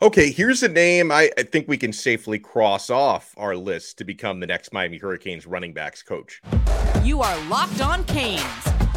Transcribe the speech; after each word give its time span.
Okay, 0.00 0.30
here's 0.30 0.62
a 0.62 0.68
name 0.68 1.10
I, 1.10 1.28
I, 1.36 1.42
think 1.42 1.66
we 1.66 1.76
can 1.76 1.92
safely 1.92 2.38
cross 2.38 2.88
off 2.88 3.34
our 3.36 3.56
list 3.56 3.98
to 3.98 4.04
become 4.04 4.38
the 4.38 4.46
next 4.46 4.72
Miami 4.72 4.96
Hurricanes 4.96 5.44
running 5.44 5.72
backs 5.72 6.04
coach. 6.04 6.40
You 7.02 7.20
are 7.20 7.48
Locked 7.48 7.80
On 7.80 8.04
Canes, 8.04 8.44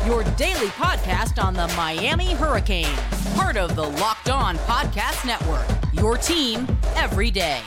your 0.05 0.23
daily 0.35 0.67
podcast 0.67 1.43
on 1.43 1.55
the 1.55 1.67
Miami 1.69 2.33
Hurricanes, 2.33 2.99
part 3.33 3.57
of 3.57 3.75
the 3.75 3.81
Locked 3.81 4.29
On 4.29 4.57
Podcast 4.57 5.25
Network. 5.25 5.65
Your 5.91 6.17
team 6.17 6.67
every 6.95 7.31
day. 7.31 7.63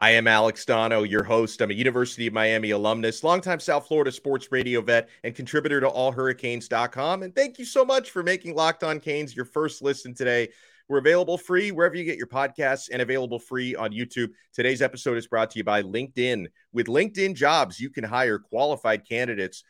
I 0.00 0.10
am 0.10 0.28
Alex 0.28 0.64
Donno, 0.64 1.02
your 1.02 1.24
host. 1.24 1.60
I'm 1.60 1.72
a 1.72 1.74
University 1.74 2.28
of 2.28 2.32
Miami 2.32 2.70
alumnus, 2.70 3.24
longtime 3.24 3.58
South 3.58 3.88
Florida 3.88 4.12
sports 4.12 4.52
radio 4.52 4.80
vet, 4.80 5.08
and 5.24 5.34
contributor 5.34 5.80
to 5.80 5.88
allhurricanes.com. 5.88 7.24
And 7.24 7.34
thank 7.34 7.58
you 7.58 7.64
so 7.64 7.84
much 7.84 8.12
for 8.12 8.22
making 8.22 8.54
Locked 8.54 8.84
On 8.84 9.00
Canes 9.00 9.34
your 9.34 9.44
first 9.44 9.82
listen 9.82 10.14
today. 10.14 10.50
We're 10.88 10.98
available 10.98 11.36
free 11.36 11.72
wherever 11.72 11.96
you 11.96 12.04
get 12.04 12.16
your 12.16 12.28
podcasts 12.28 12.90
and 12.92 13.02
available 13.02 13.40
free 13.40 13.74
on 13.74 13.90
YouTube. 13.90 14.28
Today's 14.52 14.82
episode 14.82 15.18
is 15.18 15.26
brought 15.26 15.50
to 15.50 15.58
you 15.58 15.64
by 15.64 15.82
LinkedIn. 15.82 16.46
With 16.72 16.86
LinkedIn 16.86 17.34
Jobs, 17.34 17.80
you 17.80 17.90
can 17.90 18.04
hire 18.04 18.38
qualified 18.38 19.06
candidates 19.06 19.64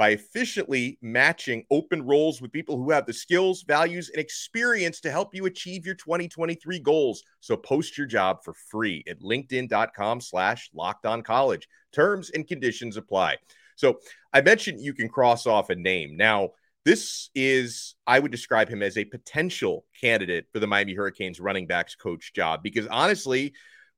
by 0.00 0.12
efficiently 0.12 0.96
matching 1.02 1.62
open 1.70 2.02
roles 2.02 2.40
with 2.40 2.50
people 2.50 2.78
who 2.78 2.90
have 2.90 3.04
the 3.04 3.12
skills, 3.12 3.64
values, 3.64 4.08
and 4.08 4.18
experience 4.18 4.98
to 4.98 5.10
help 5.10 5.34
you 5.34 5.44
achieve 5.44 5.84
your 5.84 5.94
2023 5.94 6.78
goals. 6.78 7.22
So 7.40 7.54
post 7.54 7.98
your 7.98 8.06
job 8.06 8.38
for 8.42 8.54
free 8.54 9.04
at 9.06 9.20
linkedin.com 9.20 10.22
slash 10.22 10.70
locked 10.72 11.04
on 11.04 11.20
college. 11.20 11.68
Terms 11.92 12.30
and 12.30 12.48
conditions 12.48 12.96
apply. 12.96 13.36
So 13.76 13.98
I 14.32 14.40
mentioned 14.40 14.80
you 14.80 14.94
can 14.94 15.10
cross 15.10 15.46
off 15.46 15.68
a 15.68 15.74
name. 15.74 16.16
Now, 16.16 16.52
this 16.86 17.28
is, 17.34 17.94
I 18.06 18.20
would 18.20 18.32
describe 18.32 18.70
him 18.70 18.82
as 18.82 18.96
a 18.96 19.04
potential 19.04 19.84
candidate 20.00 20.46
for 20.50 20.60
the 20.60 20.66
Miami 20.66 20.94
Hurricanes 20.94 21.40
running 21.40 21.66
backs 21.66 21.94
coach 21.94 22.32
job 22.32 22.62
because 22.62 22.86
honestly, 22.86 23.52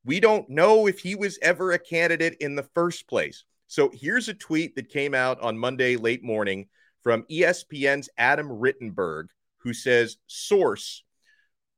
we 0.04 0.18
don't 0.18 0.50
know 0.50 0.88
if 0.88 0.98
he 0.98 1.14
was 1.14 1.38
ever 1.42 1.70
a 1.70 1.78
candidate 1.78 2.38
in 2.40 2.56
the 2.56 2.66
first 2.74 3.06
place. 3.06 3.44
So 3.72 3.90
here's 3.90 4.28
a 4.28 4.34
tweet 4.34 4.76
that 4.76 4.90
came 4.90 5.14
out 5.14 5.40
on 5.40 5.56
Monday 5.56 5.96
late 5.96 6.22
morning 6.22 6.66
from 7.02 7.24
ESPN's 7.30 8.10
Adam 8.18 8.46
Rittenberg, 8.46 9.28
who 9.62 9.72
says, 9.72 10.18
Source 10.26 11.04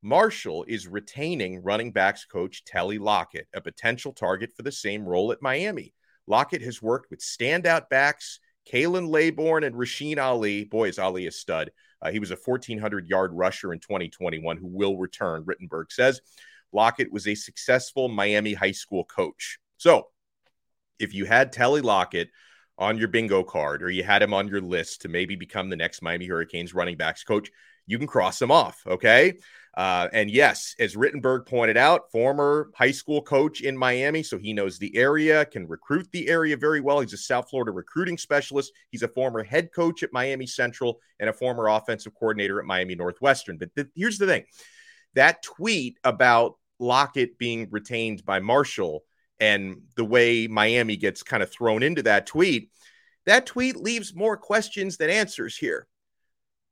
Marshall 0.03 0.65
is 0.67 0.89
retaining 0.89 1.63
running 1.63 1.93
backs 1.93 2.25
coach 2.25 2.65
Telly 2.65 2.99
Lockett, 2.99 3.47
a 3.55 3.61
potential 3.61 4.13
target 4.13 4.51
for 4.57 4.65
the 4.65 4.73
same 4.73 5.05
role 5.05 5.31
at 5.31 5.41
Miami. 5.41 5.95
Lockett 6.27 6.63
has 6.63 6.83
worked 6.83 7.13
with 7.13 7.21
standout 7.21 7.89
backs 7.91 8.41
Khalan 8.73 9.09
Laborn 9.09 9.63
and 9.63 9.77
Rasheen 9.77 10.19
Ali. 10.19 10.65
Boy, 10.65 10.89
is 10.89 10.99
Ali 10.99 11.29
a 11.29 11.31
stud. 11.31 11.71
Uh, 12.03 12.11
he 12.11 12.19
was 12.19 12.33
a 12.33 12.37
1,400 12.45 13.07
yard 13.07 13.31
rusher 13.33 13.73
in 13.73 13.79
2021 13.79 14.57
who 14.57 14.67
will 14.67 14.97
return, 14.97 15.45
Rittenberg 15.45 15.93
says. 15.93 16.21
Lockett 16.73 17.13
was 17.13 17.29
a 17.29 17.37
successful 17.37 18.09
Miami 18.09 18.53
high 18.53 18.73
school 18.73 19.05
coach. 19.05 19.61
So 19.77 20.09
if 20.99 21.15
you 21.15 21.25
had 21.25 21.53
Telly 21.53 21.81
Lockett 21.81 22.31
on 22.79 22.99
your 22.99 23.09
bingo 23.09 23.43
card 23.43 23.83
or 23.83 23.91
you 23.91 24.03
had 24.03 24.23
him 24.23 24.35
on 24.35 24.49
your 24.49 24.61
list 24.61 25.03
to 25.03 25.09
maybe 25.09 25.37
become 25.37 25.69
the 25.69 25.77
next 25.77 26.03
Miami 26.03 26.27
Hurricanes 26.27 26.75
running 26.75 26.97
backs 26.97 27.23
coach, 27.23 27.51
you 27.87 27.99
can 27.99 28.07
cross 28.07 28.41
him 28.41 28.51
off. 28.51 28.83
Okay. 28.87 29.35
Uh, 29.77 30.09
and 30.13 30.31
yes, 30.31 30.75
as 30.79 30.95
Rittenberg 30.95 31.47
pointed 31.47 31.77
out, 31.77 32.11
former 32.13 32.71
high 32.77 32.93
school 32.93 33.21
coach 33.21 33.61
in 33.61 33.77
Miami, 33.77 34.23
so 34.23 34.39
he 34.39 34.53
knows 34.53 34.79
the 34.79 34.97
area, 34.97 35.45
can 35.47 35.67
recruit 35.67 36.09
the 36.13 36.29
area 36.29 36.57
very 36.57 36.81
well. 36.81 37.01
He's 37.01 37.13
a 37.13 37.19
South 37.19 37.51
Florida 37.51 37.73
recruiting 37.73 38.17
specialist. 38.17 38.73
He's 38.91 39.03
a 39.03 39.09
former 39.09 39.43
head 39.43 39.71
coach 39.75 40.05
at 40.05 40.13
Miami 40.13 40.47
Central 40.47 41.01
and 41.19 41.29
a 41.29 41.33
former 41.33 41.67
offensive 41.69 42.15
coordinator 42.15 42.61
at 42.61 42.67
Miami 42.67 42.95
Northwestern. 42.95 43.59
But 43.59 43.71
here's 43.97 44.19
the 44.19 44.27
thing 44.27 44.45
that 45.15 45.43
tweet 45.43 45.99
about 46.05 46.57
Lockett 46.79 47.37
being 47.39 47.69
retained 47.71 48.25
by 48.25 48.39
Marshall 48.39 49.03
and 49.41 49.83
the 49.97 50.05
way 50.05 50.47
Miami 50.47 50.97
gets 50.97 51.23
kind 51.23 51.43
of 51.43 51.51
thrown 51.51 51.83
into 51.83 52.03
that 52.03 52.27
tweet, 52.27 52.71
that 53.27 53.47
tweet 53.47 53.77
leaves 53.77 54.15
more 54.15 54.37
questions 54.37 54.97
than 54.97 55.11
answers 55.11 55.57
here. 55.57 55.87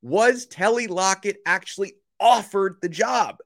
Was 0.03 0.47
Telly 0.47 0.87
Lockett 0.87 1.39
actually 1.47 1.95
offered 2.21 2.77
the 2.83 2.89
job? 2.89 3.39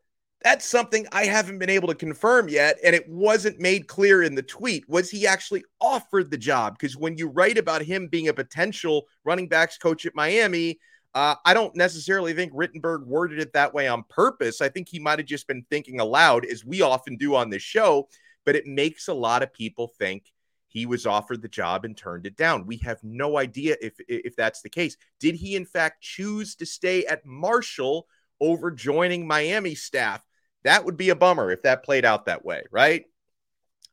That's 0.42 0.64
something 0.64 1.06
I 1.12 1.24
haven't 1.24 1.58
been 1.58 1.70
able 1.70 1.88
to 1.88 1.94
confirm 1.94 2.48
yet, 2.48 2.78
and 2.84 2.94
it 2.94 3.08
wasn't 3.08 3.58
made 3.58 3.88
clear 3.88 4.22
in 4.22 4.34
the 4.34 4.42
tweet. 4.42 4.88
Was 4.88 5.10
he 5.10 5.26
actually 5.26 5.64
offered 5.80 6.30
the 6.30 6.38
job? 6.38 6.76
Because 6.78 6.96
when 6.96 7.16
you 7.16 7.28
write 7.28 7.58
about 7.58 7.82
him 7.82 8.06
being 8.06 8.28
a 8.28 8.34
potential 8.34 9.06
running 9.24 9.48
backs 9.48 9.78
coach 9.78 10.06
at 10.06 10.14
Miami, 10.14 10.78
uh, 11.14 11.34
I 11.44 11.54
don't 11.54 11.74
necessarily 11.74 12.34
think 12.34 12.52
Rittenberg 12.52 13.06
worded 13.06 13.40
it 13.40 13.54
that 13.54 13.72
way 13.72 13.88
on 13.88 14.04
purpose. 14.08 14.60
I 14.60 14.68
think 14.68 14.88
he 14.88 14.98
might 14.98 15.18
have 15.18 15.26
just 15.26 15.48
been 15.48 15.64
thinking 15.70 15.98
aloud, 16.00 16.44
as 16.44 16.64
we 16.64 16.82
often 16.82 17.16
do 17.16 17.34
on 17.34 17.48
this 17.48 17.62
show 17.62 18.08
but 18.46 18.56
it 18.56 18.66
makes 18.66 19.08
a 19.08 19.14
lot 19.14 19.42
of 19.42 19.52
people 19.52 19.88
think 19.98 20.32
he 20.68 20.86
was 20.86 21.04
offered 21.04 21.42
the 21.42 21.48
job 21.48 21.84
and 21.84 21.96
turned 21.96 22.26
it 22.26 22.36
down. 22.36 22.66
We 22.66 22.78
have 22.78 23.02
no 23.02 23.36
idea 23.36 23.76
if 23.82 23.94
if 24.08 24.36
that's 24.36 24.62
the 24.62 24.70
case. 24.70 24.96
Did 25.20 25.34
he 25.34 25.56
in 25.56 25.66
fact 25.66 26.02
choose 26.02 26.54
to 26.56 26.66
stay 26.66 27.04
at 27.04 27.26
Marshall 27.26 28.06
over 28.40 28.70
joining 28.70 29.26
Miami 29.26 29.74
staff? 29.74 30.24
That 30.64 30.84
would 30.84 30.96
be 30.96 31.10
a 31.10 31.16
bummer 31.16 31.50
if 31.50 31.62
that 31.62 31.84
played 31.84 32.04
out 32.04 32.26
that 32.26 32.44
way, 32.44 32.62
right? 32.70 33.04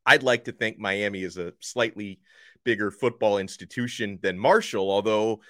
I'd 0.06 0.24
like 0.24 0.46
to 0.46 0.52
think 0.52 0.78
Miami 0.78 1.24
is 1.24 1.38
a 1.38 1.54
slightly 1.60 2.20
bigger 2.64 2.92
football 2.92 3.38
institution 3.38 4.20
than 4.22 4.38
Marshall, 4.38 4.90
although 4.90 5.42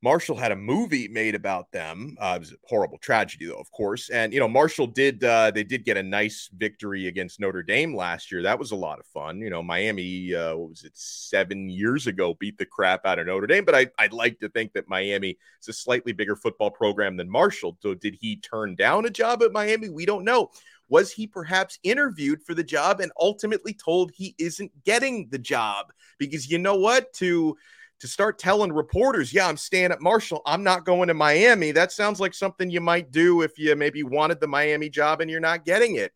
Marshall 0.00 0.36
had 0.36 0.52
a 0.52 0.56
movie 0.56 1.08
made 1.08 1.34
about 1.34 1.72
them. 1.72 2.16
Uh, 2.20 2.34
it 2.36 2.38
was 2.38 2.52
a 2.52 2.56
horrible 2.64 2.98
tragedy, 2.98 3.46
though, 3.46 3.58
of 3.58 3.70
course. 3.72 4.10
And 4.10 4.32
you 4.32 4.38
know, 4.38 4.46
Marshall 4.46 4.86
did 4.86 5.24
uh, 5.24 5.50
they 5.50 5.64
did 5.64 5.84
get 5.84 5.96
a 5.96 6.02
nice 6.02 6.48
victory 6.56 7.08
against 7.08 7.40
Notre 7.40 7.64
Dame 7.64 7.94
last 7.94 8.30
year. 8.30 8.42
That 8.42 8.58
was 8.58 8.70
a 8.70 8.76
lot 8.76 9.00
of 9.00 9.06
fun. 9.06 9.40
You 9.40 9.50
know, 9.50 9.62
Miami, 9.62 10.34
uh, 10.34 10.56
what 10.56 10.70
was 10.70 10.84
it, 10.84 10.96
seven 10.96 11.68
years 11.68 12.06
ago, 12.06 12.34
beat 12.38 12.58
the 12.58 12.66
crap 12.66 13.06
out 13.06 13.18
of 13.18 13.26
Notre 13.26 13.48
Dame. 13.48 13.64
But 13.64 13.74
I, 13.74 13.86
I'd 13.98 14.12
like 14.12 14.38
to 14.40 14.48
think 14.48 14.72
that 14.74 14.88
Miami 14.88 15.36
is 15.60 15.68
a 15.68 15.72
slightly 15.72 16.12
bigger 16.12 16.36
football 16.36 16.70
program 16.70 17.16
than 17.16 17.28
Marshall. 17.28 17.76
So 17.80 17.94
did 17.94 18.16
he 18.20 18.36
turn 18.36 18.76
down 18.76 19.04
a 19.04 19.10
job 19.10 19.42
at 19.42 19.52
Miami? 19.52 19.88
We 19.88 20.06
don't 20.06 20.24
know. 20.24 20.50
Was 20.88 21.12
he 21.12 21.26
perhaps 21.26 21.78
interviewed 21.82 22.42
for 22.42 22.54
the 22.54 22.64
job 22.64 23.00
and 23.00 23.12
ultimately 23.20 23.74
told 23.74 24.10
he 24.10 24.34
isn't 24.38 24.72
getting 24.84 25.28
the 25.30 25.38
job? 25.38 25.92
Because 26.18 26.50
you 26.50 26.58
know 26.58 26.76
what? 26.76 27.12
To 27.14 27.56
to 28.00 28.08
start 28.08 28.38
telling 28.38 28.72
reporters, 28.72 29.32
yeah, 29.32 29.48
I'm 29.48 29.56
staying 29.56 29.90
at 29.90 30.00
Marshall. 30.00 30.42
I'm 30.46 30.62
not 30.62 30.84
going 30.84 31.08
to 31.08 31.14
Miami. 31.14 31.72
That 31.72 31.92
sounds 31.92 32.20
like 32.20 32.34
something 32.34 32.70
you 32.70 32.80
might 32.80 33.10
do 33.10 33.42
if 33.42 33.58
you 33.58 33.74
maybe 33.74 34.02
wanted 34.02 34.40
the 34.40 34.46
Miami 34.46 34.88
job 34.88 35.20
and 35.20 35.30
you're 35.30 35.40
not 35.40 35.64
getting 35.64 35.96
it. 35.96 36.12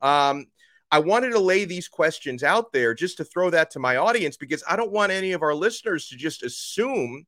Um, 0.00 0.46
I 0.90 1.00
wanted 1.00 1.30
to 1.30 1.38
lay 1.38 1.64
these 1.64 1.88
questions 1.88 2.42
out 2.42 2.72
there 2.72 2.94
just 2.94 3.18
to 3.18 3.24
throw 3.24 3.50
that 3.50 3.70
to 3.72 3.78
my 3.78 3.96
audience 3.96 4.36
because 4.36 4.62
I 4.68 4.76
don't 4.76 4.92
want 4.92 5.12
any 5.12 5.32
of 5.32 5.42
our 5.42 5.54
listeners 5.54 6.08
to 6.08 6.16
just 6.16 6.42
assume 6.42 7.26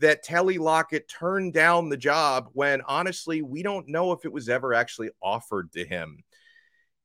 that 0.00 0.22
Telly 0.22 0.58
Lockett 0.58 1.08
turned 1.08 1.54
down 1.54 1.88
the 1.88 1.96
job 1.96 2.48
when 2.52 2.82
honestly, 2.86 3.42
we 3.42 3.62
don't 3.62 3.88
know 3.88 4.12
if 4.12 4.24
it 4.24 4.32
was 4.32 4.48
ever 4.48 4.74
actually 4.74 5.10
offered 5.22 5.72
to 5.72 5.84
him. 5.84 6.22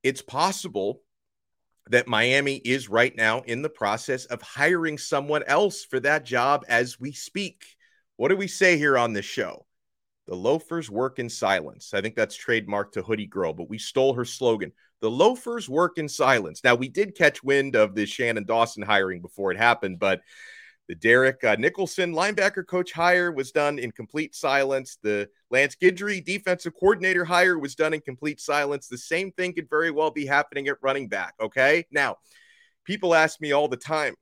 It's 0.03 0.21
possible 0.21 1.01
that 1.89 2.07
Miami 2.07 2.57
is 2.57 2.89
right 2.89 3.15
now 3.15 3.41
in 3.41 3.61
the 3.61 3.69
process 3.69 4.25
of 4.25 4.41
hiring 4.41 4.97
someone 4.97 5.43
else 5.47 5.83
for 5.83 5.99
that 5.99 6.25
job 6.25 6.63
as 6.69 6.99
we 6.99 7.11
speak. 7.11 7.63
What 8.17 8.29
do 8.29 8.35
we 8.35 8.47
say 8.47 8.77
here 8.77 8.97
on 8.97 9.13
this 9.13 9.25
show? 9.25 9.65
The 10.27 10.35
loafers 10.35 10.89
work 10.89 11.19
in 11.19 11.29
silence. 11.29 11.93
I 11.93 12.01
think 12.01 12.15
that's 12.15 12.37
trademarked 12.37 12.93
to 12.93 13.01
Hoodie 13.01 13.25
Girl, 13.25 13.53
but 13.53 13.69
we 13.69 13.77
stole 13.77 14.13
her 14.13 14.25
slogan. 14.25 14.71
The 15.01 15.09
loafers 15.09 15.67
work 15.67 15.97
in 15.97 16.07
silence. 16.07 16.63
Now, 16.63 16.75
we 16.75 16.87
did 16.87 17.17
catch 17.17 17.43
wind 17.43 17.75
of 17.75 17.95
the 17.95 18.05
Shannon 18.05 18.45
Dawson 18.45 18.83
hiring 18.83 19.21
before 19.21 19.51
it 19.51 19.57
happened, 19.57 19.99
but 19.99 20.21
the 20.87 20.95
Derek 20.95 21.43
uh, 21.43 21.55
Nicholson 21.57 22.13
linebacker 22.13 22.65
coach 22.65 22.91
hire 22.91 23.31
was 23.31 23.51
done 23.51 23.79
in 23.79 23.91
complete 23.91 24.35
silence. 24.35 24.97
The 25.01 25.29
Lance 25.49 25.75
Guidry 25.81 26.23
defensive 26.23 26.73
coordinator 26.77 27.23
hire 27.23 27.57
was 27.57 27.75
done 27.75 27.93
in 27.93 28.01
complete 28.01 28.41
silence. 28.41 28.87
The 28.87 28.97
same 28.97 29.31
thing 29.31 29.53
could 29.53 29.69
very 29.69 29.91
well 29.91 30.11
be 30.11 30.25
happening 30.25 30.67
at 30.67 30.77
running 30.81 31.07
back. 31.07 31.35
Okay. 31.39 31.85
Now, 31.91 32.17
people 32.83 33.15
ask 33.15 33.39
me 33.39 33.51
all 33.51 33.67
the 33.67 33.77
time 33.77 34.15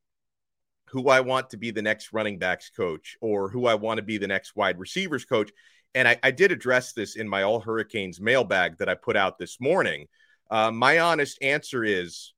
who 0.89 1.09
I 1.09 1.21
want 1.21 1.49
to 1.51 1.57
be 1.57 1.71
the 1.71 1.81
next 1.81 2.13
running 2.13 2.37
backs 2.37 2.69
coach 2.69 3.15
or 3.21 3.49
who 3.49 3.65
I 3.65 3.75
want 3.75 3.97
to 3.97 4.03
be 4.03 4.17
the 4.17 4.27
next 4.27 4.55
wide 4.55 4.79
receivers 4.79 5.25
coach. 5.25 5.51
And 5.95 6.07
I, 6.07 6.19
I 6.21 6.31
did 6.31 6.51
address 6.51 6.93
this 6.93 7.15
in 7.15 7.27
my 7.27 7.43
All 7.43 7.61
Hurricanes 7.61 8.19
mailbag 8.19 8.77
that 8.77 8.89
I 8.89 8.95
put 8.95 9.15
out 9.15 9.39
this 9.39 9.59
morning. 9.59 10.07
Uh, 10.51 10.71
my 10.71 10.99
honest 10.99 11.37
answer 11.41 11.83
is 11.83 12.33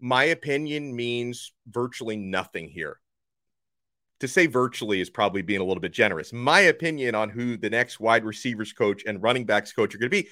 my 0.00 0.24
opinion 0.24 0.94
means 0.94 1.52
virtually 1.68 2.16
nothing 2.16 2.68
here 2.68 2.98
to 4.24 4.32
say 4.32 4.46
virtually 4.46 5.00
is 5.00 5.10
probably 5.10 5.42
being 5.42 5.60
a 5.60 5.64
little 5.64 5.80
bit 5.80 5.92
generous. 5.92 6.32
My 6.32 6.60
opinion 6.60 7.14
on 7.14 7.30
who 7.30 7.56
the 7.56 7.70
next 7.70 8.00
wide 8.00 8.24
receivers 8.24 8.72
coach 8.72 9.02
and 9.06 9.22
running 9.22 9.44
backs 9.44 9.72
coach 9.72 9.94
are 9.94 9.98
going 9.98 10.10
to 10.10 10.22
be, 10.22 10.28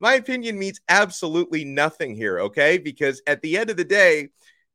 my 0.00 0.14
opinion 0.14 0.58
means 0.58 0.80
absolutely 0.88 1.64
nothing 1.64 2.14
here, 2.14 2.40
okay? 2.40 2.76
Because 2.78 3.22
at 3.26 3.40
the 3.42 3.56
end 3.56 3.70
of 3.70 3.76
the 3.76 3.84
day, 3.84 4.28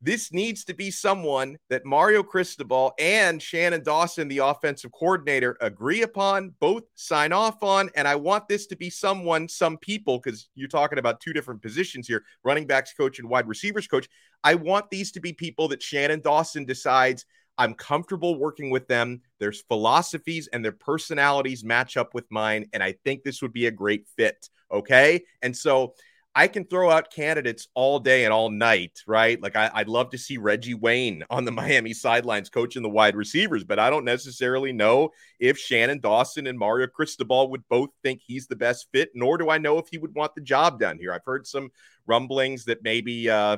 this 0.04 0.34
needs 0.34 0.64
to 0.66 0.74
be 0.74 0.90
someone 0.90 1.58
that 1.70 1.86
Mario 1.86 2.24
Cristobal 2.24 2.94
and 2.98 3.40
Shannon 3.40 3.84
Dawson, 3.84 4.28
the 4.28 4.40
offensive 4.40 4.92
coordinator, 4.92 5.58
agree 5.62 6.02
upon, 6.02 6.56
both 6.60 6.84
sign 6.96 7.32
off 7.32 7.62
on. 7.62 7.92
And 7.96 8.08
I 8.08 8.16
want 8.16 8.48
this 8.48 8.66
to 8.68 8.76
be 8.76 8.90
someone, 8.90 9.48
some 9.48 9.78
people, 9.78 10.18
because 10.18 10.50
you're 10.56 10.68
talking 10.68 10.98
about 10.98 11.20
two 11.20 11.34
different 11.34 11.62
positions 11.62 12.08
here 12.08 12.24
running 12.44 12.66
backs 12.66 12.94
coach 12.94 13.20
and 13.20 13.30
wide 13.30 13.48
receivers 13.48 13.86
coach. 13.86 14.10
I 14.44 14.56
want 14.56 14.90
these 14.90 15.12
to 15.12 15.20
be 15.20 15.34
people 15.34 15.68
that 15.68 15.84
Shannon 15.84 16.22
Dawson 16.22 16.66
decides 16.66 17.28
I'm 17.62 17.76
comfortable 17.76 18.40
working 18.40 18.72
with 18.72 18.88
them. 18.88 19.22
Their 19.40 19.52
philosophies 19.52 20.48
and 20.52 20.66
their 20.66 20.72
personalities 20.72 21.64
match 21.64 21.96
up 21.96 22.16
with 22.16 22.26
mine. 22.32 22.66
And 22.74 22.82
I 22.82 22.94
think 23.04 23.24
this 23.24 23.42
would 23.44 23.54
be 23.54 23.68
a 23.68 23.72
great 23.72 24.08
fit. 24.18 24.50
Okay. 24.72 25.22
And 25.44 25.56
so, 25.56 25.94
I 26.34 26.48
can 26.48 26.64
throw 26.64 26.90
out 26.90 27.12
candidates 27.12 27.68
all 27.74 28.00
day 28.00 28.24
and 28.24 28.34
all 28.34 28.50
night, 28.50 29.02
right? 29.06 29.42
Like 29.42 29.58
I, 29.58 29.70
would 29.80 29.90
love 29.90 30.12
to 30.12 30.18
see 30.18 30.38
Reggie 30.38 30.74
Wayne 30.74 31.26
on 31.30 31.44
the 31.44 31.52
Miami 31.52 31.94
sidelines 31.94 32.50
coaching 32.50 32.82
the 32.82 32.90
wide 32.90 33.18
receivers, 33.18 33.66
but 33.66 33.80
I 33.80 33.90
don't 33.90 34.06
necessarily 34.06 34.72
know 34.72 35.10
if 35.40 35.58
Shannon 35.58 36.00
Dawson 36.00 36.48
and 36.48 36.58
Mario 36.58 36.88
Cristobal 36.88 37.52
would 37.52 37.68
both 37.68 37.90
think 38.02 38.22
he's 38.26 38.48
the 38.48 38.56
best 38.56 38.88
fit, 38.94 39.10
nor 39.14 39.38
do 39.38 39.50
I 39.50 39.58
know 39.58 39.78
if 39.78 39.88
he 39.92 39.98
would 39.98 40.16
want 40.16 40.34
the 40.34 40.42
job 40.42 40.80
done 40.80 40.98
here. 40.98 41.12
I've 41.12 41.26
heard 41.26 41.46
some 41.46 41.70
rumblings 42.08 42.64
that 42.66 42.82
maybe 42.82 43.30
uh, 43.30 43.58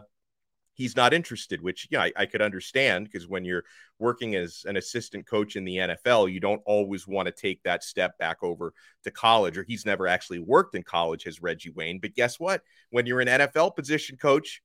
he's 0.74 0.96
not 0.96 1.14
interested, 1.14 1.62
which 1.62 1.88
know, 1.92 2.00
I, 2.00 2.12
I 2.16 2.26
could 2.26 2.42
understand 2.42 3.06
because 3.06 3.28
when 3.28 3.46
you're 3.46 3.64
working 4.00 4.36
as 4.36 4.64
an 4.66 4.78
assistant 4.78 5.26
coach 5.28 5.56
in 5.56 5.66
the 5.66 5.78
NFL, 5.78 6.32
you 6.32 6.40
don't 6.40 6.62
always 6.66 7.08
want 7.08 7.28
to 7.28 7.32
take 7.32 7.62
that 7.64 7.84
step 7.84 8.18
back 8.18 8.38
over 8.42 8.74
to 9.04 9.12
college, 9.12 9.58
or 9.58 9.64
he's 9.64 9.86
never 9.86 10.08
actually 10.08 10.40
worked 10.40 10.76
in 10.76 10.84
college 10.84 11.28
as 11.28 11.42
Reggie 11.42 11.70
Wayne. 11.70 12.00
But 12.00 12.16
guess 12.16 12.40
what? 12.40 12.62
When 12.90 13.06
you're 13.06 13.22
an 13.22 13.28
NFL 13.28 13.76
position 13.76 14.18
coach, 14.18 14.62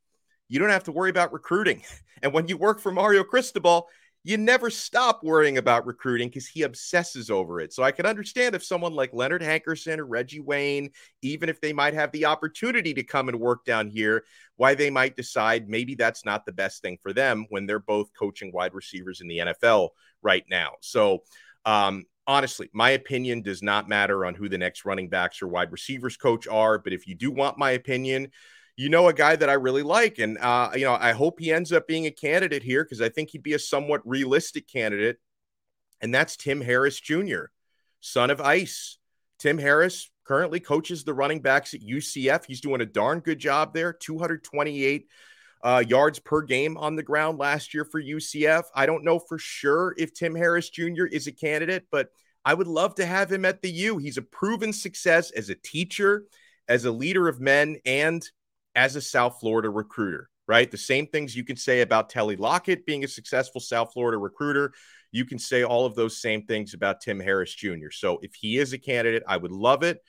you 0.49 0.59
don't 0.59 0.71
have 0.71 0.85
to 0.85 0.93
worry 0.93 1.11
about 1.11 1.33
recruiting. 1.33 1.83
And 2.21 2.33
when 2.33 2.49
you 2.49 2.57
work 2.57 2.81
for 2.81 2.91
Mario 2.91 3.23
Cristobal, 3.23 3.87
you 4.29 4.37
never 4.37 4.69
stop 4.69 5.25
worrying 5.25 5.57
about 5.57 5.87
recruiting 5.87 6.29
because 6.29 6.47
he 6.47 6.63
obsesses 6.63 7.31
over 7.31 7.63
it. 7.63 7.73
So 7.73 7.83
I 7.83 7.93
can 7.93 8.05
understand 8.05 8.55
if 8.55 8.63
someone 8.63 8.93
like 8.93 9.15
Leonard 9.15 9.41
Hankerson 9.41 9.97
or 9.97 10.05
Reggie 10.05 10.39
Wayne, 10.39 10.91
even 11.23 11.49
if 11.49 11.63
they 11.63 11.73
might 11.73 11.95
have 11.95 12.13
the 12.13 12.27
opportunity 12.27 12.93
to 12.93 13.03
come 13.03 13.31
and 13.31 13.41
work 13.41 13.65
down 13.65 13.89
here, 13.89 14.25
why 14.57 14.75
they 14.75 14.91
might 14.91 15.17
decide 15.17 15.71
maybe 15.71 15.95
that's 15.95 16.27
not 16.27 16.45
the 16.45 16.53
best 16.53 16.83
thing 16.83 16.99
for 17.03 17.15
them 17.15 17.47
when 17.49 17.65
they're 17.65 17.79
both 17.79 18.11
coaching 18.19 18.53
wide 18.53 18.75
receivers 18.75 19.23
in 19.23 19.29
the 19.29 19.39
NFL 19.39 19.89
right 20.21 20.45
now. 20.51 20.73
So, 20.83 21.23
um, 21.65 22.05
honestly, 22.27 22.69
my 22.75 22.91
opinion 22.91 23.41
does 23.41 23.63
not 23.63 23.89
matter 23.89 24.27
on 24.27 24.35
who 24.35 24.51
the 24.51 24.59
next 24.59 24.85
running 24.85 25.09
backs 25.09 25.41
or 25.41 25.49
wide 25.49 25.73
receivers 25.73 26.19
coach 26.19 26.47
are. 26.47 26.79
But 26.79 26.93
if 26.93 27.07
you 27.07 27.15
do 27.15 27.31
want 27.31 27.57
my 27.57 27.71
opinion, 27.71 28.31
you 28.79 28.89
know 28.89 29.09
a 29.09 29.13
guy 29.13 29.35
that 29.35 29.51
I 29.51 29.55
really 29.55 29.83
like, 29.83 30.21
and 30.21 30.39
uh, 30.39 30.71
you 30.75 30.85
know 30.85 30.95
I 30.95 31.11
hope 31.11 31.41
he 31.41 31.53
ends 31.53 31.73
up 31.73 31.89
being 31.89 32.07
a 32.07 32.13
candidate 32.13 32.63
here 32.63 32.85
because 32.85 33.03
I 33.03 33.09
think 33.09 33.31
he'd 33.31 33.43
be 33.43 33.55
a 33.55 33.59
somewhat 33.59 34.01
realistic 34.05 34.69
candidate, 34.69 35.19
and 36.01 36.15
that's 36.15 36.37
Tim 36.37 36.61
Harris 36.61 37.01
Jr., 37.01 37.47
son 38.01 38.31
of 38.31 38.41
Ice. 38.41 38.99
Tim 39.41 39.59
Harris 39.59 40.11
currently 40.25 40.61
coaches 40.61 41.03
the 41.03 41.13
running 41.13 41.41
backs 41.41 41.75
at 41.75 41.81
UCF. 41.81 42.45
He's 42.47 42.61
doing 42.61 42.81
a 42.81 42.87
darn 42.87 43.19
good 43.19 43.41
job 43.41 43.75
there. 43.75 43.93
228 43.93 45.09
uh, 45.65 45.83
yards 45.87 46.21
per 46.21 46.43
game 46.43 46.77
on 46.77 46.95
the 46.95 47.03
ground 47.03 47.39
last 47.39 47.75
year 47.75 47.85
for 47.85 48.01
UCF. 48.01 48.65
I 48.75 48.87
don't 48.87 49.05
know 49.05 49.19
for 49.19 49.39
sure 49.39 49.95
if 49.99 50.15
Tim 50.15 50.37
Harris 50.37 50.71
Jr. 50.71 51.07
is 51.07 51.27
a 51.27 51.33
candidate, 51.33 51.87
but 51.91 52.11
I 52.45 52.55
would 52.55 52.69
love 52.69 52.95
to 52.97 53.07
have 53.07 53.33
him 53.33 53.45
at 53.45 53.61
the 53.61 53.71
U. 53.71 53.99
He's 53.99 54.19
a 54.19 54.23
proven 54.23 54.73
success 54.73 55.33
as 55.33 55.51
a 55.51 55.57
teacher, 55.57 56.25
as 56.69 56.85
a 56.85 56.93
leader 56.93 57.27
of 57.27 57.41
men, 57.41 57.79
and 57.85 58.29
as 58.75 58.97
a 58.97 59.01
South 59.01 59.39
Florida 59.41 59.71
recruiter, 59.71 60.31
right? 60.47 60.71
The 60.71 60.79
same 60.79 61.07
things 61.07 61.37
you 61.37 61.45
can 61.45 61.57
say 61.57 61.81
about 61.81 62.11
Telly 62.11 62.37
Lockett 62.37 62.87
being 62.87 63.05
a 63.05 63.09
successful 63.09 63.61
South 63.61 63.93
Florida 63.93 64.19
recruiter. 64.19 64.73
You 65.11 65.25
can 65.25 65.39
say 65.39 65.65
all 65.65 65.87
of 65.87 65.95
those 65.95 66.21
same 66.21 66.43
things 66.43 66.75
about 66.75 67.01
Tim 67.01 67.21
Harris 67.21 67.55
Jr. 67.55 67.91
So 67.91 68.19
if 68.23 68.35
he 68.35 68.59
is 68.59 68.73
a 68.73 68.79
candidate, 68.79 69.23
I 69.27 69.37
would 69.37 69.53
love 69.53 69.83
it. 69.83 70.03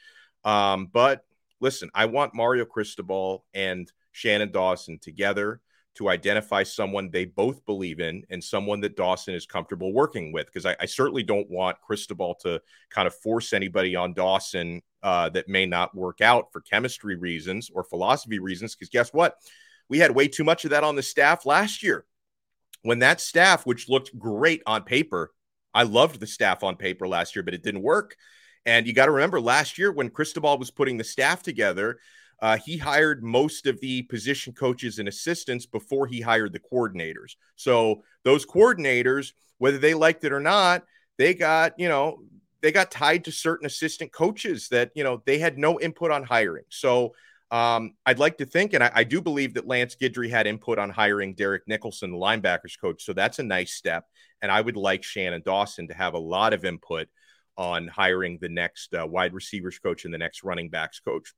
Um, 0.44 0.88
but 0.92 1.24
listen, 1.60 1.90
I 1.94 2.06
want 2.06 2.36
Mario 2.36 2.66
Cristobal 2.66 3.46
and 3.54 3.92
Shannon 4.12 4.52
Dawson 4.52 5.00
together 5.00 5.62
to 6.00 6.08
identify 6.08 6.64
someone 6.64 7.10
they 7.10 7.26
both 7.26 7.66
believe 7.66 8.00
in 8.00 8.24
and 8.30 8.42
someone 8.42 8.80
that 8.80 8.96
Dawson 8.96 9.36
is 9.36 9.46
comfortable 9.46 9.92
working 9.92 10.32
with. 10.32 10.46
Because 10.46 10.66
I, 10.66 10.74
I, 10.80 10.86
certainly 10.86 11.24
don't 11.24 11.50
want 11.50 11.82
Cristobal 11.82 12.36
to 12.36 12.62
kind 12.90 13.06
of 13.06 13.14
force 13.14 13.52
anybody 13.52 13.98
on 13.98 14.14
Dawson 14.14 14.82
uh, 15.04 15.28
that 15.30 15.50
may 15.50 15.66
not 15.66 15.94
work 15.94 16.22
out 16.22 16.54
for 16.54 16.62
chemistry 16.62 17.18
reasons 17.18 17.70
or 17.74 17.84
philosophy 17.84 18.40
reasons. 18.40 18.76
Because 18.76 18.88
guess 18.88 19.12
what? 19.12 19.36
We 19.90 20.00
had 20.00 20.16
way 20.16 20.30
too 20.30 20.46
much 20.46 20.64
of 20.64 20.72
that 20.72 20.86
on 20.86 20.96
the 20.96 21.04
staff 21.04 21.46
last 21.46 21.84
year. 21.84 22.06
When 22.84 23.00
that 23.00 23.20
staff, 23.20 23.66
which 23.66 23.90
looked 23.90 24.18
great 24.18 24.64
on 24.66 24.84
paper, 24.84 25.34
I 25.74 25.84
loved 25.84 26.22
the 26.22 26.28
staff 26.28 26.64
on 26.64 26.78
paper 26.78 27.10
last 27.10 27.36
year, 27.36 27.44
but 27.44 27.54
it 27.54 27.62
didn't 27.62 27.82
work. 27.82 28.16
And 28.66 28.88
you 28.88 28.94
got 28.94 29.08
to 29.08 29.12
remember 29.12 29.42
last 29.42 29.78
year 29.78 29.92
when 29.92 30.10
Cristobal 30.10 30.58
was 30.58 30.72
putting 30.72 30.96
the 30.96 31.04
staff 31.04 31.44
together, 31.44 32.00
uh, 32.42 32.58
he 32.58 32.78
hired 32.78 33.24
most 33.24 33.68
of 33.68 33.80
the 33.82 34.04
position 34.04 34.54
coaches 34.54 35.00
and 35.00 35.08
assistants 35.08 35.66
before 35.66 36.08
he 36.08 36.22
hired 36.22 36.54
the 36.54 36.60
coordinators. 36.60 37.36
So 37.56 38.04
those 38.24 38.46
coordinators, 38.46 39.34
whether 39.58 39.78
they 39.78 39.94
liked 39.94 40.24
it 40.24 40.32
or 40.32 40.40
not, 40.40 40.86
they 41.18 41.34
got, 41.34 41.74
you 41.78 41.90
know, 41.90 42.20
they 42.62 42.72
got 42.72 42.92
tied 42.92 43.26
to 43.26 43.32
certain 43.32 43.66
assistant 43.66 44.12
coaches 44.12 44.70
that, 44.70 44.92
you 44.96 45.04
know, 45.04 45.22
they 45.26 45.38
had 45.38 45.58
no 45.58 45.80
input 45.80 46.12
on 46.12 46.24
hiring. 46.24 46.66
So 46.70 47.14
um, 47.52 47.94
I'd 48.06 48.20
like 48.20 48.38
to 48.38 48.46
think, 48.46 48.74
and 48.74 48.84
I, 48.84 48.92
I, 48.94 49.04
do 49.04 49.22
believe 49.22 49.56
that 49.56 49.66
Lance 49.66 49.96
Guidry 49.96 50.30
had 50.30 50.46
input 50.46 50.78
on 50.78 50.92
hiring 50.92 51.34
Derek 51.34 51.64
Nicholson, 51.68 52.12
the 52.12 52.18
linebackers 52.18 52.80
coach. 52.80 53.04
So 53.04 53.12
that's 53.12 53.40
a 53.40 53.44
nice 53.44 53.74
step. 53.74 54.06
And 54.42 54.52
I 54.52 54.62
would 54.62 54.78
like 54.78 55.04
Shannon 55.04 55.42
Dawson 55.44 55.88
to 55.88 55.96
have 55.96 56.14
a 56.14 56.20
lot 56.20 56.54
of 56.54 56.64
input 56.64 57.08
on 57.58 57.88
hiring 57.88 58.38
the 58.40 58.50
next 58.50 58.94
uh, 58.94 59.06
wide 59.06 59.34
receivers 59.34 59.80
coach 59.80 60.06
and 60.06 60.14
the 60.14 60.20
next 60.20 60.44
running 60.44 60.70
backs 60.70 61.00
coach. 61.00 61.34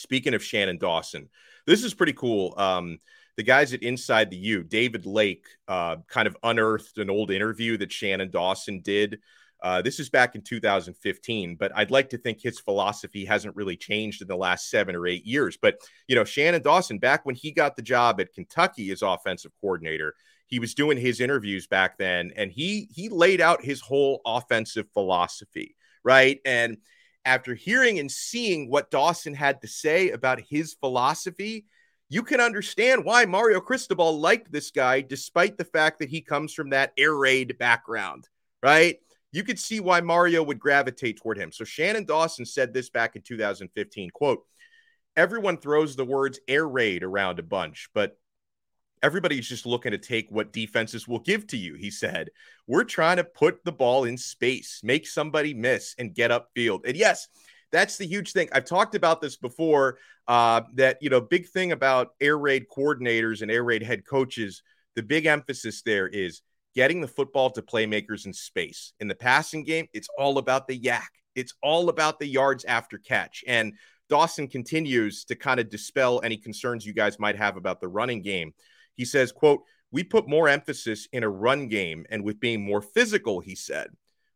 Speaking 0.00 0.34
of 0.34 0.42
Shannon 0.42 0.78
Dawson, 0.78 1.28
this 1.66 1.84
is 1.84 1.94
pretty 1.94 2.14
cool. 2.14 2.54
Um, 2.56 2.98
the 3.36 3.42
guys 3.42 3.72
at 3.72 3.82
Inside 3.82 4.30
the 4.30 4.36
U, 4.36 4.62
David 4.62 5.06
Lake, 5.06 5.46
uh, 5.68 5.96
kind 6.08 6.26
of 6.26 6.36
unearthed 6.42 6.98
an 6.98 7.10
old 7.10 7.30
interview 7.30 7.76
that 7.78 7.92
Shannon 7.92 8.30
Dawson 8.30 8.80
did. 8.80 9.18
Uh, 9.62 9.82
this 9.82 10.00
is 10.00 10.08
back 10.08 10.34
in 10.34 10.42
2015, 10.42 11.56
but 11.56 11.70
I'd 11.76 11.90
like 11.90 12.08
to 12.10 12.18
think 12.18 12.40
his 12.40 12.58
philosophy 12.58 13.26
hasn't 13.26 13.56
really 13.56 13.76
changed 13.76 14.22
in 14.22 14.28
the 14.28 14.36
last 14.36 14.70
seven 14.70 14.96
or 14.96 15.06
eight 15.06 15.26
years. 15.26 15.58
But, 15.60 15.76
you 16.08 16.16
know, 16.16 16.24
Shannon 16.24 16.62
Dawson, 16.62 16.98
back 16.98 17.26
when 17.26 17.34
he 17.34 17.52
got 17.52 17.76
the 17.76 17.82
job 17.82 18.20
at 18.20 18.32
Kentucky 18.32 18.90
as 18.90 19.02
offensive 19.02 19.52
coordinator, 19.60 20.14
he 20.46 20.58
was 20.58 20.74
doing 20.74 20.96
his 20.98 21.20
interviews 21.20 21.66
back 21.66 21.96
then 21.96 22.32
and 22.36 22.50
he 22.50 22.88
he 22.90 23.08
laid 23.08 23.40
out 23.40 23.64
his 23.64 23.80
whole 23.80 24.20
offensive 24.26 24.86
philosophy, 24.92 25.76
right? 26.02 26.40
And 26.44 26.78
after 27.24 27.54
hearing 27.54 27.98
and 27.98 28.10
seeing 28.10 28.70
what 28.70 28.90
Dawson 28.90 29.34
had 29.34 29.60
to 29.60 29.68
say 29.68 30.10
about 30.10 30.40
his 30.40 30.74
philosophy, 30.74 31.66
you 32.08 32.22
can 32.22 32.40
understand 32.40 33.04
why 33.04 33.24
Mario 33.24 33.60
Cristobal 33.60 34.18
liked 34.18 34.50
this 34.50 34.70
guy, 34.70 35.00
despite 35.00 35.56
the 35.56 35.64
fact 35.64 36.00
that 36.00 36.08
he 36.08 36.20
comes 36.20 36.52
from 36.52 36.70
that 36.70 36.92
air 36.98 37.14
raid 37.14 37.56
background, 37.58 38.28
right? 38.62 38.98
You 39.32 39.44
could 39.44 39.58
see 39.58 39.78
why 39.78 40.00
Mario 40.00 40.42
would 40.42 40.58
gravitate 40.58 41.18
toward 41.18 41.38
him. 41.38 41.52
So 41.52 41.64
Shannon 41.64 42.04
Dawson 42.04 42.44
said 42.44 42.74
this 42.74 42.90
back 42.90 43.14
in 43.14 43.22
2015, 43.22 44.10
quote, 44.10 44.44
everyone 45.16 45.56
throws 45.56 45.94
the 45.94 46.04
words 46.04 46.40
air 46.48 46.66
raid 46.66 47.02
around 47.02 47.38
a 47.38 47.44
bunch, 47.44 47.88
but 47.94 48.18
everybody's 49.02 49.48
just 49.48 49.66
looking 49.66 49.92
to 49.92 49.98
take 49.98 50.30
what 50.30 50.52
defenses 50.52 51.08
will 51.08 51.18
give 51.18 51.46
to 51.48 51.56
you. 51.56 51.74
He 51.74 51.90
said, 51.90 52.30
We're 52.66 52.84
trying 52.84 53.16
to 53.16 53.24
put 53.24 53.64
the 53.64 53.72
ball 53.72 54.04
in 54.04 54.16
space, 54.16 54.80
make 54.82 55.06
somebody 55.06 55.54
miss, 55.54 55.94
and 55.98 56.14
get 56.14 56.30
upfield. 56.30 56.86
And 56.86 56.96
yes, 56.96 57.28
that's 57.72 57.96
the 57.96 58.06
huge 58.06 58.32
thing. 58.32 58.48
I've 58.52 58.64
talked 58.64 58.94
about 58.94 59.20
this 59.20 59.36
before. 59.36 59.98
Uh, 60.28 60.62
that 60.74 60.98
you 61.00 61.10
know, 61.10 61.20
big 61.20 61.48
thing 61.48 61.72
about 61.72 62.10
air 62.20 62.38
raid 62.38 62.66
coordinators 62.74 63.42
and 63.42 63.50
air 63.50 63.64
raid 63.64 63.82
head 63.82 64.06
coaches. 64.06 64.62
The 64.94 65.02
big 65.02 65.26
emphasis 65.26 65.82
there 65.82 66.06
is 66.06 66.42
getting 66.74 67.00
the 67.00 67.08
football 67.08 67.50
to 67.50 67.62
playmakers 67.62 68.26
in 68.26 68.32
space. 68.32 68.92
In 69.00 69.08
the 69.08 69.14
passing 69.14 69.64
game, 69.64 69.88
it's 69.92 70.08
all 70.18 70.38
about 70.38 70.68
the 70.68 70.76
yak. 70.76 71.10
It's 71.34 71.54
all 71.62 71.88
about 71.88 72.18
the 72.18 72.26
yards 72.26 72.64
after 72.64 72.98
catch. 72.98 73.42
And 73.46 73.74
Dawson 74.08 74.48
continues 74.48 75.24
to 75.26 75.36
kind 75.36 75.60
of 75.60 75.70
dispel 75.70 76.20
any 76.22 76.36
concerns 76.36 76.84
you 76.84 76.92
guys 76.92 77.18
might 77.18 77.36
have 77.36 77.56
about 77.56 77.80
the 77.80 77.88
running 77.88 78.22
game. 78.22 78.52
He 79.00 79.06
says, 79.06 79.32
quote, 79.32 79.62
we 79.90 80.04
put 80.04 80.28
more 80.28 80.46
emphasis 80.46 81.08
in 81.10 81.22
a 81.22 81.28
run 81.30 81.68
game 81.68 82.04
and 82.10 82.22
with 82.22 82.38
being 82.38 82.62
more 82.62 82.82
physical, 82.82 83.40
he 83.40 83.54
said. 83.54 83.88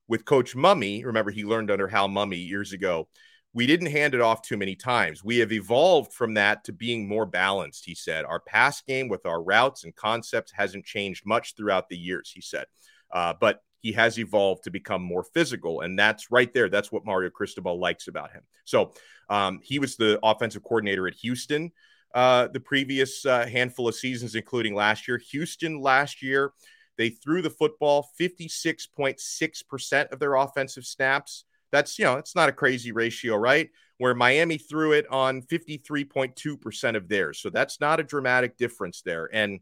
With 0.09 0.25
Coach 0.25 0.56
Mumme, 0.56 1.04
remember 1.04 1.30
he 1.30 1.44
learned 1.44 1.71
under 1.71 1.87
Hal 1.87 2.09
Mumme 2.09 2.49
years 2.49 2.73
ago, 2.73 3.06
we 3.52 3.66
didn't 3.66 3.90
hand 3.90 4.14
it 4.14 4.23
off 4.23 4.40
too 4.40 4.56
many 4.56 4.75
times. 4.75 5.23
We 5.23 5.37
have 5.40 5.52
evolved 5.52 6.14
from 6.14 6.33
that 6.35 6.64
to 6.64 6.73
being 6.73 7.06
more 7.06 7.26
balanced, 7.26 7.85
he 7.85 7.94
said. 7.94 8.25
Our 8.25 8.40
pass 8.40 8.80
game 8.80 9.09
with 9.09 9.26
our 9.26 9.42
routes 9.42 9.85
and 9.85 9.94
concepts 9.94 10.50
hasn't 10.50 10.87
changed 10.87 11.26
much 11.26 11.54
throughout 11.54 11.90
the 11.90 11.99
years, 11.99 12.33
he 12.35 12.40
said. 12.40 12.64
Uh, 13.12 13.35
but 13.38 13.61
he 13.80 13.92
has 13.92 14.18
evolved 14.18 14.64
to 14.64 14.71
become 14.71 15.02
more 15.02 15.25
physical. 15.25 15.83
And 15.83 15.99
that's 15.99 16.30
right 16.30 16.54
there. 16.54 16.71
That's 16.71 16.90
what 16.90 17.04
Mario 17.04 17.28
Cristobal 17.28 17.78
likes 17.78 18.09
about 18.09 18.33
him. 18.33 18.44
So 18.64 18.94
um, 19.28 19.61
he 19.62 19.78
was 19.78 19.97
the 19.97 20.18
offensive 20.23 20.62
coordinator 20.62 21.06
at 21.06 21.16
Houston 21.16 21.71
uh, 22.14 22.49
the 22.49 22.61
previous 22.61 23.26
uh, 23.26 23.47
handful 23.47 23.88
of 23.88 23.94
seasons, 23.94 24.35
including 24.37 24.75
last 24.75 25.09
year. 25.09 25.18
Houston 25.33 25.80
last 25.80 26.23
year, 26.23 26.52
they 26.97 27.11
threw 27.11 27.42
the 27.42 27.50
football 27.50 28.09
56.6% 28.18 30.12
of 30.12 30.18
their 30.21 30.35
offensive 30.37 30.85
snaps. 30.87 31.44
That's, 31.73 31.99
you 31.99 32.04
know, 32.04 32.14
it's 32.14 32.37
not 32.37 32.49
a 32.49 32.52
crazy 32.52 32.92
ratio, 32.92 33.35
right? 33.35 33.68
Where 33.99 34.14
Miami 34.14 34.59
threw 34.59 34.92
it 34.92 35.11
on 35.11 35.42
53.2% 35.42 36.97
of 36.97 37.09
theirs. 37.09 37.40
So 37.40 37.50
that's 37.50 37.80
not 37.80 37.99
a 37.99 38.04
dramatic 38.04 38.56
difference 38.56 39.02
there. 39.02 39.28
And 39.33 39.59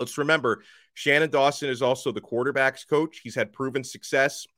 let's 0.00 0.18
remember, 0.18 0.64
Shannon 0.94 1.30
Dawson 1.30 1.68
is 1.68 1.80
also 1.80 2.10
the 2.10 2.20
quarterback's 2.20 2.84
coach. 2.84 3.20
He's 3.22 3.36
had 3.36 3.52
proven 3.52 3.84
success 3.84 4.48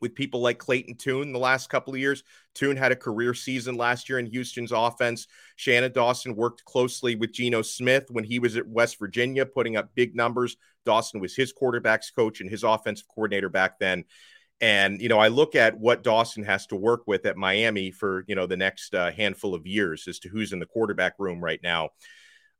with 0.00 0.14
people 0.14 0.40
like 0.40 0.58
Clayton 0.58 0.96
Tune 0.96 1.32
the 1.32 1.38
last 1.38 1.68
couple 1.70 1.92
of 1.92 2.00
years. 2.00 2.22
Tune 2.54 2.76
had 2.76 2.92
a 2.92 2.96
career 2.96 3.34
season 3.34 3.76
last 3.76 4.08
year 4.08 4.18
in 4.18 4.26
Houston's 4.26 4.72
offense. 4.72 5.26
Shannon 5.56 5.92
Dawson 5.92 6.34
worked 6.34 6.64
closely 6.64 7.14
with 7.14 7.32
Geno 7.32 7.62
Smith 7.62 8.06
when 8.10 8.24
he 8.24 8.38
was 8.38 8.56
at 8.56 8.66
West 8.66 8.98
Virginia, 8.98 9.46
putting 9.46 9.76
up 9.76 9.94
big 9.94 10.14
numbers. 10.14 10.56
Dawson 10.84 11.20
was 11.20 11.36
his 11.36 11.52
quarterback's 11.52 12.10
coach 12.10 12.40
and 12.40 12.50
his 12.50 12.64
offensive 12.64 13.08
coordinator 13.08 13.48
back 13.48 13.78
then. 13.78 14.04
And, 14.60 15.00
you 15.00 15.08
know, 15.08 15.18
I 15.18 15.28
look 15.28 15.54
at 15.54 15.78
what 15.78 16.02
Dawson 16.02 16.42
has 16.44 16.66
to 16.68 16.76
work 16.76 17.02
with 17.06 17.26
at 17.26 17.36
Miami 17.36 17.92
for, 17.92 18.24
you 18.26 18.34
know, 18.34 18.46
the 18.46 18.56
next 18.56 18.94
uh, 18.94 19.12
handful 19.12 19.54
of 19.54 19.66
years 19.66 20.08
as 20.08 20.18
to 20.20 20.28
who's 20.28 20.52
in 20.52 20.58
the 20.58 20.66
quarterback 20.66 21.14
room 21.18 21.40
right 21.42 21.60
now. 21.62 21.90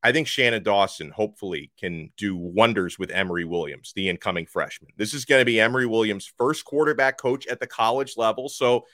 I 0.02 0.12
think 0.12 0.28
Shannon 0.28 0.62
Dawson 0.62 1.10
hopefully 1.10 1.72
can 1.78 2.10
do 2.16 2.36
wonders 2.36 2.98
with 2.98 3.10
Emory 3.10 3.44
Williams, 3.44 3.92
the 3.96 4.08
incoming 4.08 4.46
freshman. 4.46 4.92
This 4.96 5.12
is 5.12 5.24
going 5.24 5.40
to 5.40 5.44
be 5.44 5.60
Emory 5.60 5.86
Williams' 5.86 6.32
first 6.38 6.64
quarterback 6.64 7.18
coach 7.18 7.46
at 7.48 7.58
the 7.58 7.66
college 7.66 8.16
level. 8.16 8.48
So 8.48 8.84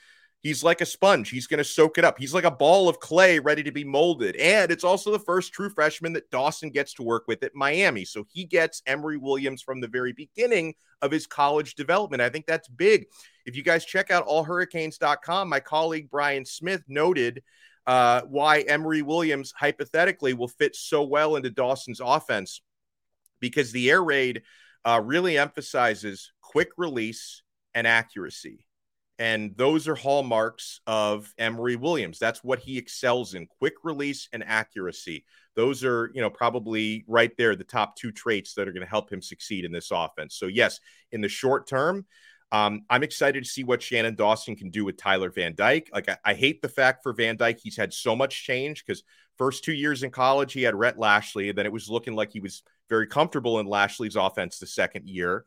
he's 0.41 0.63
like 0.63 0.81
a 0.81 0.85
sponge. 0.85 1.29
He's 1.29 1.45
going 1.45 1.59
to 1.59 1.63
soak 1.63 1.99
it 1.99 2.05
up. 2.05 2.17
He's 2.17 2.33
like 2.33 2.43
a 2.43 2.51
ball 2.51 2.89
of 2.89 2.99
clay 2.99 3.37
ready 3.37 3.61
to 3.63 3.71
be 3.71 3.83
molded. 3.83 4.35
And 4.35 4.71
it's 4.71 4.83
also 4.83 5.11
the 5.11 5.19
first 5.19 5.53
true 5.53 5.69
freshman 5.69 6.13
that 6.13 6.31
Dawson 6.31 6.71
gets 6.71 6.93
to 6.95 7.03
work 7.03 7.25
with 7.27 7.43
at 7.43 7.53
Miami. 7.53 8.03
So 8.03 8.25
he 8.31 8.45
gets 8.45 8.81
Emory 8.87 9.17
Williams 9.17 9.61
from 9.61 9.81
the 9.81 9.87
very 9.87 10.11
beginning 10.11 10.73
of 11.03 11.11
his 11.11 11.27
college 11.27 11.75
development. 11.75 12.21
I 12.21 12.29
think 12.29 12.47
that's 12.47 12.67
big. 12.67 13.05
If 13.45 13.55
you 13.55 13.61
guys 13.61 13.85
check 13.85 14.09
out 14.09 14.27
allhurricanes.com, 14.27 15.49
my 15.49 15.59
colleague 15.59 16.09
Brian 16.09 16.45
Smith 16.45 16.83
noted 16.87 17.43
uh, 17.87 18.21
why 18.21 18.61
Emory 18.61 19.01
Williams 19.01 19.53
hypothetically 19.57 20.33
will 20.33 20.47
fit 20.47 20.75
so 20.75 21.03
well 21.03 21.35
into 21.35 21.49
Dawson's 21.49 22.01
offense 22.03 22.61
because 23.39 23.71
the 23.71 23.91
air 23.91 24.03
raid 24.03 24.41
uh, 24.85 25.01
really 25.03 25.37
emphasizes 25.37 26.31
quick 26.41 26.69
release 26.77 27.43
and 27.73 27.85
accuracy. 27.85 28.65
And 29.17 29.55
those 29.55 29.87
are 29.87 29.95
hallmarks 29.95 30.81
of 30.87 31.33
Emory 31.37 31.77
Williams. 31.77 32.19
That's 32.19 32.43
what 32.43 32.59
he 32.59 32.77
excels 32.77 33.33
in 33.33 33.47
quick 33.47 33.75
release 33.83 34.27
and 34.33 34.43
accuracy. 34.43 35.25
Those 35.55 35.85
are, 35.85 36.11
you 36.13 36.21
know, 36.21 36.29
probably 36.29 37.05
right 37.07 37.31
there, 37.37 37.55
the 37.55 37.63
top 37.63 37.95
two 37.95 38.11
traits 38.11 38.55
that 38.55 38.67
are 38.67 38.73
going 38.73 38.83
to 38.83 38.89
help 38.89 39.11
him 39.11 39.21
succeed 39.21 39.63
in 39.63 39.71
this 39.71 39.91
offense. 39.91 40.35
So, 40.35 40.47
yes, 40.47 40.81
in 41.13 41.21
the 41.21 41.29
short 41.29 41.65
term, 41.65 42.05
um, 42.55 42.85
I'm 42.89 43.03
excited 43.03 43.43
to 43.43 43.49
see 43.49 43.65
what 43.65 43.81
Shannon 43.81 44.15
Dawson 44.15 44.55
can 44.55 44.69
do 44.69 44.85
with 44.85 44.95
Tyler 44.95 45.29
Van 45.29 45.55
Dyke. 45.55 45.89
Like, 45.93 46.07
I, 46.07 46.17
I 46.23 46.33
hate 46.33 46.61
the 46.61 46.69
fact 46.69 47.03
for 47.03 47.11
Van 47.11 47.35
Dyke, 47.35 47.59
he's 47.61 47.75
had 47.75 47.93
so 47.93 48.15
much 48.15 48.45
change 48.45 48.85
because 48.85 49.03
first 49.37 49.65
two 49.65 49.73
years 49.73 50.03
in 50.03 50.09
college, 50.09 50.53
he 50.53 50.63
had 50.63 50.73
Rhett 50.73 50.97
Lashlee, 50.97 51.49
and 51.49 51.57
then 51.57 51.65
it 51.65 51.71
was 51.73 51.89
looking 51.89 52.15
like 52.15 52.31
he 52.31 52.39
was 52.39 52.63
very 52.87 53.07
comfortable 53.07 53.59
in 53.59 53.65
Lashlee's 53.65 54.15
offense 54.15 54.57
the 54.57 54.67
second 54.67 55.09
year. 55.09 55.45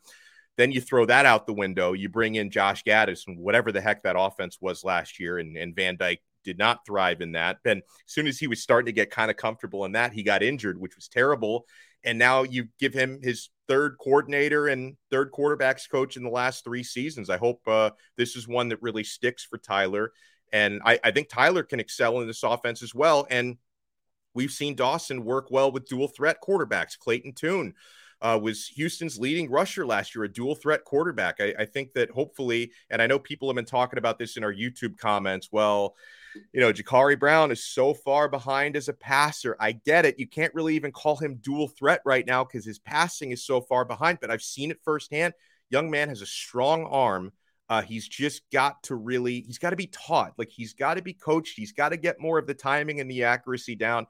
Then 0.59 0.71
you 0.71 0.83
throw 0.83 1.07
that 1.07 1.25
out 1.25 1.47
the 1.47 1.55
window. 1.55 1.95
You 1.95 2.11
bring 2.11 2.35
in 2.35 2.51
Josh 2.51 2.83
Gattis 2.85 3.27
and 3.27 3.39
whatever 3.39 3.73
the 3.73 3.81
heck 3.81 4.03
that 4.03 4.17
offense 4.19 4.59
was 4.61 4.85
last 4.85 5.19
year, 5.19 5.39
and, 5.39 5.57
and 5.57 5.75
Van 5.75 5.97
Dyke 5.97 6.21
did 6.45 6.59
not 6.59 6.85
thrive 6.85 7.23
in 7.23 7.33
that. 7.33 7.59
Then 7.65 7.79
as 7.79 8.13
soon 8.13 8.27
as 8.27 8.39
he 8.39 8.49
was 8.49 8.63
starting 8.63 8.87
to 8.87 8.93
get 8.93 9.11
kind 9.11 9.31
of 9.31 9.37
comfortable 9.39 9.87
in 9.87 9.93
that, 9.93 10.13
he 10.13 10.23
got 10.23 10.43
injured, 10.43 10.79
which 10.79 10.97
was 10.97 11.09
terrible. 11.09 11.65
And 12.09 12.19
now 12.19 12.43
you 12.43 12.69
give 12.81 12.95
him 12.95 13.21
his 13.23 13.51
third 13.69 13.97
coordinator 14.03 14.69
and 14.69 14.97
third 15.11 15.31
quarterbacks 15.31 15.87
coach 15.91 16.17
in 16.17 16.23
the 16.23 16.31
last 16.31 16.65
three 16.65 16.83
seasons. 16.83 17.29
I 17.29 17.37
hope 17.37 17.61
uh, 17.69 17.91
this 18.17 18.35
is 18.35 18.49
one 18.49 18.71
that 18.71 18.81
really 18.81 19.05
sticks 19.05 19.45
for 19.45 19.59
Tyler. 19.59 20.13
And 20.51 20.81
I, 20.87 20.99
I 21.05 21.11
think 21.11 21.29
Tyler 21.29 21.63
can 21.63 21.81
excel 21.81 22.19
in 22.23 22.27
this 22.27 22.43
offense 22.43 22.83
as 22.83 22.95
well. 22.95 23.27
And 23.29 23.59
we've 24.33 24.51
seen 24.51 24.75
Dawson 24.75 25.23
work 25.23 25.49
well 25.51 25.71
with 25.71 25.87
dual 25.87 26.09
threat 26.09 26.39
quarterbacks. 26.43 26.99
Clayton 26.99 27.35
Tune 27.35 27.75
uh, 28.23 28.41
was 28.43 28.69
Houston's 28.69 29.19
leading 29.19 29.51
rusher 29.51 29.85
last 29.85 30.15
year, 30.15 30.25
a 30.25 30.33
dual 30.33 30.55
threat 30.55 30.85
quarterback. 30.87 31.41
I, 31.41 31.55
I 31.59 31.67
think 31.67 31.93
that 31.93 32.11
hopefully, 32.11 32.73
and 32.89 33.03
I 33.03 33.07
know 33.07 33.19
people 33.19 33.51
have 33.51 33.57
been 33.57 33.67
talking 33.67 33.99
about 33.99 34.19
this 34.19 34.39
in 34.39 34.45
our 34.45 34.55
YouTube 34.55 34.97
comments. 34.97 35.51
Well, 35.53 35.95
you 36.53 36.61
know, 36.61 36.73
Jacurri 36.73 37.19
Brown 37.19 37.51
is 37.51 37.65
so 37.65 37.95
far 37.95 38.29
behind 38.29 38.77
as 38.77 38.89
a 38.89 38.93
passer. 38.93 39.57
I 39.61 39.73
get 39.73 40.05
it. 40.05 40.19
You 40.19 40.27
can't 40.27 40.55
really 40.55 40.77
even 40.77 40.93
call 40.93 41.17
him 41.17 41.37
dual 41.37 41.69
threat 41.69 42.01
right 42.05 42.27
now 42.27 42.45
because 42.45 42.65
his 42.65 42.79
passing 42.79 43.31
is 43.31 43.45
so 43.45 43.61
far 43.61 43.85
behind, 43.85 44.19
but 44.21 44.31
I've 44.31 44.43
seen 44.43 44.71
it 44.71 44.81
firsthand. 44.83 45.35
Young 45.71 45.91
man 45.91 46.09
has 46.09 46.23
a 46.23 46.27
strong 46.27 46.85
arm. 46.85 47.33
Uh, 47.69 47.83
he's 47.83 48.09
just 48.09 48.43
got 48.51 48.83
to 48.85 48.95
really, 48.95 49.41
he's 49.41 49.59
got 49.59 49.71
to 49.71 49.77
be 49.77 49.89
taught. 49.89 50.33
Like 50.39 50.51
he's 50.51 50.73
got 50.73 50.95
to 50.95 51.03
be 51.03 51.13
coached. 51.13 51.55
He's 51.57 51.73
got 51.73 51.91
to 51.91 51.97
get 51.97 52.21
more 52.21 52.39
of 52.39 52.47
the 52.47 52.55
timing 52.55 53.01
and 53.01 53.11
the 53.11 53.25
accuracy 53.25 53.77
down. 53.77 54.07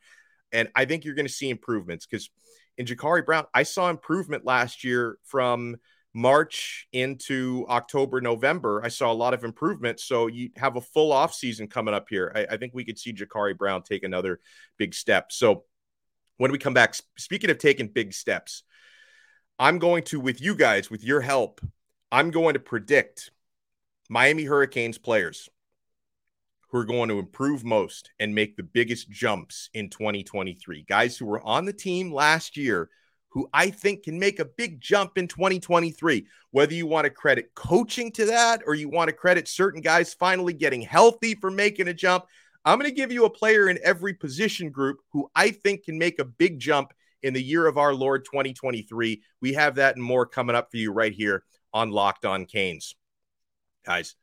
And 0.53 0.69
I 0.75 0.85
think 0.85 1.05
you're 1.05 1.17
going 1.17 1.27
to 1.27 1.33
see 1.33 1.51
improvements 1.51 2.07
because 2.07 2.31
in 2.77 2.87
Jacurri 2.87 3.27
Brown, 3.27 3.47
I 3.53 3.65
saw 3.65 3.91
improvement 3.91 4.45
last 4.45 4.85
year 4.85 5.19
from 5.25 5.77
March 6.15 6.89
into 6.93 7.67
October, 7.69 8.21
November, 8.21 8.83
I 8.85 8.89
saw 8.89 9.13
a 9.13 9.15
lot 9.15 9.35
of 9.35 9.45
improvement. 9.45 10.01
So 10.01 10.27
you 10.27 10.51
have 10.57 10.77
a 10.77 10.81
full 10.81 11.13
off 11.13 11.35
season 11.35 11.69
coming 11.69 11.95
up 11.95 12.07
here. 12.09 12.33
I, 12.35 12.55
I 12.55 12.57
think 12.57 12.75
we 12.75 12.85
could 12.85 12.99
see 12.99 13.13
Jacurri 13.13 13.57
Brown 13.57 13.83
take 13.83 14.03
another 14.03 14.41
big 14.79 14.95
step. 14.95 15.33
So 15.33 15.65
when 16.39 16.53
we 16.53 16.59
come 16.59 16.75
back, 16.75 16.95
speaking 17.17 17.51
of 17.51 17.59
taking 17.59 17.89
big 17.89 18.15
steps, 18.15 18.63
I'm 19.59 19.79
going 19.79 20.05
to, 20.05 20.21
with 20.21 20.41
you 20.41 20.55
guys, 20.55 20.91
with 20.91 21.05
your 21.05 21.21
help, 21.21 21.61
I'm 22.11 22.31
going 22.31 22.55
to 22.55 22.61
predict 22.61 23.31
Miami 24.09 24.45
Hurricanes 24.45 24.99
players 24.99 25.49
who 26.71 26.79
are 26.79 26.85
going 26.85 27.09
to 27.09 27.19
improve 27.19 27.65
most 27.65 28.11
and 28.19 28.35
make 28.35 28.57
the 28.57 28.63
biggest 28.63 29.11
jumps 29.11 29.69
in 29.75 29.91
2023. 29.91 30.85
Guys 30.89 31.17
who 31.17 31.27
were 31.27 31.43
on 31.43 31.65
the 31.65 31.73
team 31.73 32.13
last 32.13 32.57
year 32.57 32.89
who 33.31 33.49
I 33.53 33.71
think 33.71 34.05
can 34.05 34.19
make 34.19 34.39
a 34.39 34.45
big 34.45 34.81
jump 34.81 35.19
in 35.19 35.29
2023. 35.29 36.27
Whether 36.51 36.75
you 36.75 36.87
want 36.87 37.05
to 37.05 37.11
credit 37.11 37.55
coaching 37.55 38.11
to 38.13 38.27
that 38.27 38.63
or 38.67 38.75
you 38.75 38.89
want 38.89 39.09
to 39.09 39.15
credit 39.15 39.49
certain 39.49 39.81
guys 39.81 40.15
finally 40.15 40.55
getting 40.55 40.81
healthy 40.81 41.35
for 41.35 41.51
making 41.51 41.89
a 41.89 41.95
jump, 41.95 42.25
I'm 42.65 42.79
going 42.79 42.91
to 42.91 42.97
give 42.97 43.13
you 43.13 43.25
a 43.25 43.31
player 43.31 43.69
in 43.69 43.79
every 43.83 44.15
position 44.15 44.71
group 44.71 44.99
who 45.13 45.31
I 45.35 45.51
think 45.51 45.85
can 45.85 45.99
make 45.99 46.19
a 46.19 46.25
big 46.25 46.59
jump 46.59 46.93
in 47.23 47.35
the 47.35 47.43
year 47.43 47.67
of 47.67 47.79
our 47.79 47.95
Lord 47.95 48.25
2023. 48.25 49.23
We 49.41 49.53
have 49.55 49.77
that 49.77 49.97
and 49.97 50.05
more 50.05 50.27
coming 50.27 50.57
up 50.57 50.71
for 50.71 50.77
you 50.77 50.93
right 50.93 51.13
here 51.13 51.45
on 51.73 51.91
Locked 51.91 52.25
On 52.25 52.47
Canes. 52.47 52.95
Guys, 53.85 54.15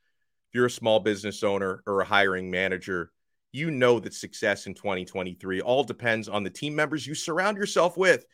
if 0.49 0.55
you're 0.55 0.65
a 0.65 0.71
small 0.71 0.99
business 0.99 1.43
owner 1.43 1.81
or 1.85 2.01
a 2.01 2.05
hiring 2.05 2.49
manager, 2.49 3.11
you 3.51 3.71
know 3.71 3.99
that 3.99 4.13
success 4.13 4.67
in 4.67 4.73
2023 4.73 5.61
all 5.61 5.83
depends 5.83 6.27
on 6.27 6.43
the 6.43 6.49
team 6.49 6.75
members 6.75 7.07
you 7.07 7.15
surround 7.15 7.57
yourself 7.57 7.97
with. 7.97 8.25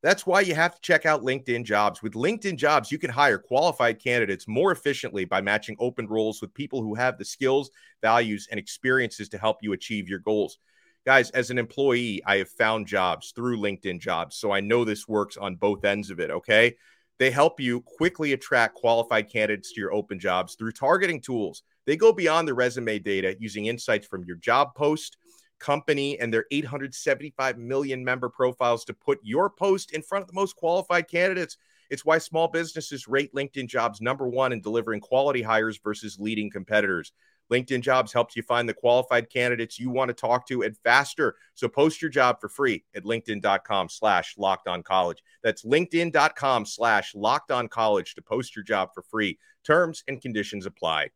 That's 0.00 0.24
why 0.24 0.42
you 0.42 0.54
have 0.54 0.76
to 0.76 0.80
check 0.80 1.06
out 1.06 1.22
LinkedIn 1.22 1.64
Jobs. 1.64 2.02
With 2.02 2.12
LinkedIn 2.12 2.56
Jobs, 2.56 2.92
you 2.92 2.98
can 2.98 3.10
hire 3.10 3.38
qualified 3.38 4.00
candidates 4.00 4.46
more 4.46 4.70
efficiently 4.70 5.24
by 5.24 5.40
matching 5.40 5.76
open 5.80 6.06
roles 6.06 6.40
with 6.40 6.54
people 6.54 6.82
who 6.82 6.94
have 6.94 7.18
the 7.18 7.24
skills, 7.24 7.70
values, 8.00 8.46
and 8.50 8.60
experiences 8.60 9.28
to 9.30 9.38
help 9.38 9.58
you 9.60 9.72
achieve 9.72 10.08
your 10.08 10.20
goals. 10.20 10.58
Guys, 11.04 11.30
as 11.30 11.50
an 11.50 11.58
employee, 11.58 12.22
I 12.26 12.36
have 12.36 12.50
found 12.50 12.86
jobs 12.86 13.32
through 13.34 13.58
LinkedIn 13.58 14.00
Jobs, 14.00 14.36
so 14.36 14.52
I 14.52 14.60
know 14.60 14.84
this 14.84 15.08
works 15.08 15.36
on 15.36 15.56
both 15.56 15.84
ends 15.84 16.10
of 16.10 16.20
it, 16.20 16.30
okay? 16.30 16.76
They 17.18 17.32
help 17.32 17.58
you 17.58 17.80
quickly 17.80 18.34
attract 18.34 18.76
qualified 18.76 19.28
candidates 19.28 19.72
to 19.72 19.80
your 19.80 19.92
open 19.92 20.20
jobs 20.20 20.54
through 20.54 20.72
targeting 20.72 21.20
tools. 21.20 21.64
They 21.86 21.96
go 21.96 22.12
beyond 22.12 22.46
the 22.46 22.54
resume 22.54 23.00
data 23.00 23.34
using 23.40 23.66
insights 23.66 24.06
from 24.06 24.24
your 24.24 24.36
job 24.36 24.74
post 24.76 25.16
company 25.58 26.18
and 26.18 26.32
their 26.32 26.46
875 26.50 27.58
million 27.58 28.04
member 28.04 28.28
profiles 28.28 28.84
to 28.86 28.94
put 28.94 29.18
your 29.22 29.50
post 29.50 29.92
in 29.92 30.02
front 30.02 30.22
of 30.22 30.28
the 30.28 30.34
most 30.34 30.56
qualified 30.56 31.08
candidates. 31.08 31.56
It's 31.90 32.04
why 32.04 32.18
small 32.18 32.48
businesses 32.48 33.08
rate 33.08 33.34
LinkedIn 33.34 33.68
jobs 33.68 34.00
number 34.00 34.28
one 34.28 34.52
in 34.52 34.60
delivering 34.60 35.00
quality 35.00 35.42
hires 35.42 35.78
versus 35.82 36.18
leading 36.18 36.50
competitors. 36.50 37.12
LinkedIn 37.50 37.80
jobs 37.80 38.12
helps 38.12 38.36
you 38.36 38.42
find 38.42 38.68
the 38.68 38.74
qualified 38.74 39.30
candidates 39.30 39.78
you 39.78 39.90
want 39.90 40.08
to 40.08 40.14
talk 40.14 40.46
to 40.48 40.62
and 40.62 40.76
faster. 40.78 41.36
So 41.54 41.68
post 41.68 42.02
your 42.02 42.10
job 42.10 42.40
for 42.40 42.48
free 42.48 42.84
at 42.94 43.04
LinkedIn.com 43.04 43.88
slash 43.88 44.34
locked 44.36 44.68
on 44.68 44.82
college. 44.82 45.22
That's 45.42 45.64
LinkedIn.com 45.64 46.66
slash 46.66 47.14
locked 47.14 47.50
on 47.50 47.68
college 47.68 48.14
to 48.14 48.22
post 48.22 48.54
your 48.54 48.64
job 48.64 48.90
for 48.94 49.02
free. 49.02 49.38
Terms 49.64 50.04
and 50.08 50.20
conditions 50.20 50.66
apply. 50.66 51.08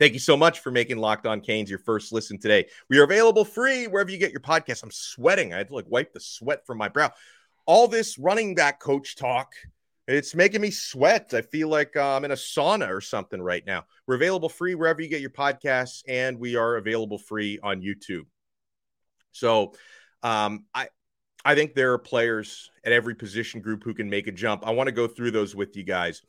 Thank 0.00 0.14
you 0.14 0.18
so 0.18 0.34
much 0.34 0.60
for 0.60 0.70
making 0.70 0.96
Locked 0.96 1.26
On 1.26 1.42
Canes 1.42 1.68
your 1.68 1.78
first 1.78 2.10
listen 2.10 2.38
today. 2.38 2.66
We 2.88 2.98
are 2.98 3.04
available 3.04 3.44
free 3.44 3.86
wherever 3.86 4.10
you 4.10 4.16
get 4.16 4.32
your 4.32 4.40
podcast. 4.40 4.82
I'm 4.82 4.90
sweating. 4.90 5.52
I 5.52 5.58
had 5.58 5.68
to 5.68 5.74
like 5.74 5.84
wipe 5.88 6.14
the 6.14 6.20
sweat 6.20 6.64
from 6.66 6.78
my 6.78 6.88
brow. 6.88 7.12
All 7.66 7.86
this 7.86 8.18
running 8.18 8.54
back 8.54 8.80
coach 8.80 9.14
talk, 9.14 9.52
it's 10.08 10.34
making 10.34 10.62
me 10.62 10.70
sweat. 10.70 11.34
I 11.34 11.42
feel 11.42 11.68
like 11.68 11.96
uh, 11.96 12.16
I'm 12.16 12.24
in 12.24 12.30
a 12.30 12.34
sauna 12.34 12.88
or 12.88 13.02
something 13.02 13.42
right 13.42 13.64
now. 13.66 13.84
We're 14.06 14.14
available 14.14 14.48
free 14.48 14.74
wherever 14.74 15.02
you 15.02 15.08
get 15.08 15.20
your 15.20 15.30
podcasts, 15.30 16.02
and 16.08 16.38
we 16.38 16.56
are 16.56 16.76
available 16.76 17.18
free 17.18 17.58
on 17.62 17.82
YouTube. 17.82 18.24
So 19.32 19.74
Um, 20.22 20.64
I 20.74 20.88
I 21.44 21.54
think 21.54 21.74
there 21.74 21.92
are 21.92 21.98
players 21.98 22.70
at 22.84 22.92
every 22.92 23.14
position 23.14 23.60
group 23.60 23.84
who 23.84 23.94
can 23.94 24.10
make 24.10 24.26
a 24.26 24.32
jump. 24.32 24.66
I 24.66 24.70
want 24.70 24.88
to 24.88 24.92
go 24.92 25.06
through 25.06 25.30
those 25.30 25.54
with 25.54 25.76
you 25.76 25.82
guys. 25.82 26.22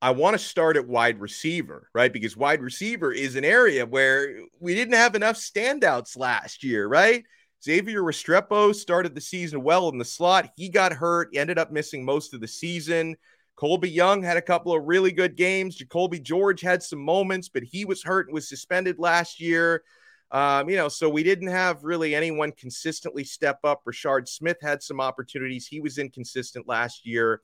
I 0.00 0.10
want 0.10 0.34
to 0.34 0.38
start 0.38 0.76
at 0.76 0.86
wide 0.86 1.20
receiver, 1.20 1.90
right? 1.92 2.12
Because 2.12 2.36
wide 2.36 2.62
receiver 2.62 3.12
is 3.12 3.34
an 3.34 3.44
area 3.44 3.84
where 3.84 4.42
we 4.60 4.74
didn't 4.74 4.94
have 4.94 5.16
enough 5.16 5.36
standouts 5.36 6.16
last 6.16 6.62
year, 6.62 6.86
right? 6.86 7.24
Xavier 7.64 8.02
Restrepo 8.02 8.72
started 8.72 9.14
the 9.14 9.20
season 9.20 9.62
well 9.62 9.88
in 9.88 9.98
the 9.98 10.04
slot. 10.04 10.50
He 10.56 10.68
got 10.68 10.92
hurt, 10.92 11.30
ended 11.34 11.58
up 11.58 11.72
missing 11.72 12.04
most 12.04 12.32
of 12.32 12.40
the 12.40 12.46
season. 12.46 13.16
Colbie 13.56 13.92
Young 13.92 14.22
had 14.22 14.36
a 14.36 14.42
couple 14.42 14.72
of 14.72 14.84
really 14.84 15.10
good 15.10 15.36
games. 15.36 15.76
Jacolby 15.76 16.22
George 16.22 16.60
had 16.60 16.80
some 16.80 17.00
moments, 17.00 17.48
but 17.48 17.64
he 17.64 17.84
was 17.84 18.04
hurt 18.04 18.28
and 18.28 18.34
was 18.34 18.48
suspended 18.48 19.00
last 19.00 19.40
year. 19.40 19.82
Um, 20.30 20.68
you 20.68 20.76
know, 20.76 20.88
so 20.88 21.08
we 21.08 21.24
didn't 21.24 21.48
have 21.48 21.82
really 21.82 22.14
anyone 22.14 22.52
consistently 22.52 23.24
step 23.24 23.58
up. 23.64 23.82
Brashard 23.84 24.28
Smith 24.28 24.58
had 24.62 24.80
some 24.80 25.00
opportunities. 25.00 25.66
He 25.66 25.80
was 25.80 25.98
inconsistent 25.98 26.68
last 26.68 27.04
year. 27.04 27.40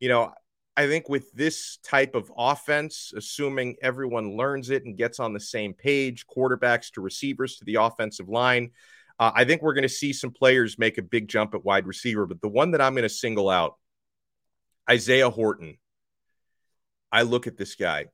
You 0.00 0.10
know, 0.10 0.34
I 0.76 0.88
think 0.88 1.08
with 1.08 1.32
this 1.32 1.78
type 1.84 2.14
of 2.14 2.32
offense, 2.36 3.12
assuming 3.16 3.76
everyone 3.80 4.36
learns 4.36 4.70
it 4.70 4.84
and 4.84 4.96
gets 4.96 5.20
on 5.20 5.32
the 5.32 5.40
same 5.40 5.72
page, 5.72 6.26
quarterbacks 6.26 6.90
to 6.92 7.00
receivers 7.00 7.56
to 7.56 7.64
the 7.64 7.76
offensive 7.76 8.28
line, 8.28 8.70
uh, 9.20 9.30
I 9.34 9.44
think 9.44 9.62
we're 9.62 9.74
going 9.74 9.82
to 9.82 9.88
see 9.88 10.12
some 10.12 10.32
players 10.32 10.78
make 10.78 10.98
a 10.98 11.02
big 11.02 11.28
jump 11.28 11.54
at 11.54 11.64
wide 11.64 11.86
receiver. 11.86 12.26
But 12.26 12.40
the 12.40 12.48
one 12.48 12.72
that 12.72 12.80
I'm 12.80 12.94
going 12.94 13.04
to 13.04 13.08
single 13.08 13.48
out, 13.48 13.76
Isaiah 14.90 15.30
Horton. 15.30 15.78
I 17.12 17.22
look 17.22 17.46
at 17.46 17.56
this 17.56 17.76
guy 17.76 18.06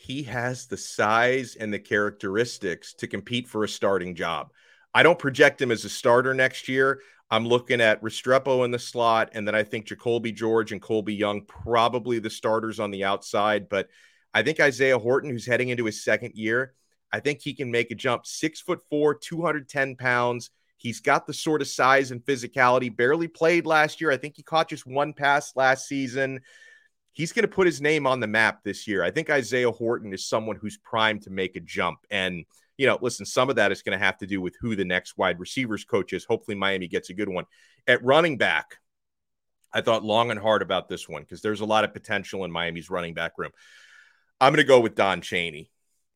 he 0.00 0.22
has 0.22 0.66
the 0.66 0.76
size 0.76 1.56
and 1.56 1.74
the 1.74 1.78
characteristics 1.78 2.94
to 2.94 3.08
compete 3.08 3.48
for 3.48 3.64
a 3.64 3.68
starting 3.68 4.14
job. 4.14 4.52
I 4.94 5.02
don't 5.02 5.18
project 5.18 5.60
him 5.60 5.72
as 5.72 5.84
a 5.84 5.88
starter 5.88 6.32
next 6.34 6.68
year. 6.68 7.00
I'm 7.30 7.46
looking 7.46 7.80
at 7.80 8.02
Restrepo 8.02 8.64
in 8.64 8.70
the 8.70 8.78
slot, 8.78 9.30
and 9.32 9.46
then 9.46 9.54
I 9.54 9.62
think 9.62 9.86
Jacolby 9.86 10.34
George 10.34 10.72
and 10.72 10.80
Colbie 10.80 11.18
Young 11.18 11.44
probably 11.44 12.18
the 12.18 12.30
starters 12.30 12.80
on 12.80 12.90
the 12.90 13.04
outside. 13.04 13.68
But 13.68 13.88
I 14.32 14.42
think 14.42 14.60
Isaiah 14.60 14.98
Horton, 14.98 15.30
who's 15.30 15.46
heading 15.46 15.68
into 15.68 15.84
his 15.84 16.02
second 16.02 16.32
year, 16.34 16.74
I 17.12 17.20
think 17.20 17.40
he 17.40 17.54
can 17.54 17.70
make 17.70 17.90
a 17.90 17.94
jump. 17.94 18.26
Six 18.26 18.60
foot 18.60 18.80
four, 18.88 19.14
210 19.14 19.96
pounds. 19.96 20.50
He's 20.76 21.00
got 21.00 21.26
the 21.26 21.34
sort 21.34 21.60
of 21.60 21.68
size 21.68 22.12
and 22.12 22.24
physicality. 22.24 22.94
Barely 22.94 23.28
played 23.28 23.66
last 23.66 24.00
year. 24.00 24.10
I 24.10 24.16
think 24.16 24.36
he 24.36 24.42
caught 24.42 24.68
just 24.68 24.86
one 24.86 25.12
pass 25.12 25.54
last 25.56 25.86
season 25.86 26.40
he's 27.18 27.32
going 27.32 27.42
to 27.42 27.48
put 27.48 27.66
his 27.66 27.80
name 27.80 28.06
on 28.06 28.20
the 28.20 28.28
map 28.28 28.62
this 28.62 28.86
year. 28.86 29.02
I 29.02 29.10
think 29.10 29.28
Isaiah 29.28 29.72
Horton 29.72 30.12
is 30.12 30.24
someone 30.24 30.54
who's 30.54 30.78
primed 30.78 31.22
to 31.22 31.30
make 31.30 31.56
a 31.56 31.60
jump. 31.60 31.98
And, 32.12 32.44
you 32.78 32.86
know, 32.86 32.98
listen, 33.02 33.26
some 33.26 33.50
of 33.50 33.56
that 33.56 33.72
is 33.72 33.82
going 33.82 33.98
to 33.98 34.04
have 34.04 34.16
to 34.18 34.26
do 34.26 34.40
with 34.40 34.56
who 34.60 34.76
the 34.76 34.84
next 34.84 35.18
wide 35.18 35.38
receivers 35.38 35.84
coach 35.84 36.12
is. 36.12 36.24
Hopefully, 36.24 36.56
Miami 36.56 36.88
gets 36.88 37.10
a 37.10 37.14
good 37.14 37.28
one. 37.28 37.44
At 37.86 38.04
running 38.04 38.38
back, 38.38 38.76
I 39.72 39.82
thought 39.82 40.04
long 40.04 40.30
and 40.30 40.40
hard 40.40 40.62
about 40.62 40.88
this 40.88 41.08
one 41.08 41.22
because 41.22 41.42
there's 41.42 41.60
a 41.60 41.66
lot 41.66 41.84
of 41.84 41.92
potential 41.92 42.44
in 42.44 42.50
Miami's 42.50 42.88
running 42.88 43.14
back 43.14 43.32
room. 43.36 43.50
I'm 44.40 44.52
going 44.52 44.64
to 44.64 44.68
go 44.68 44.80
with 44.80 44.94
Don 44.94 45.20
Chaney. 45.20 45.70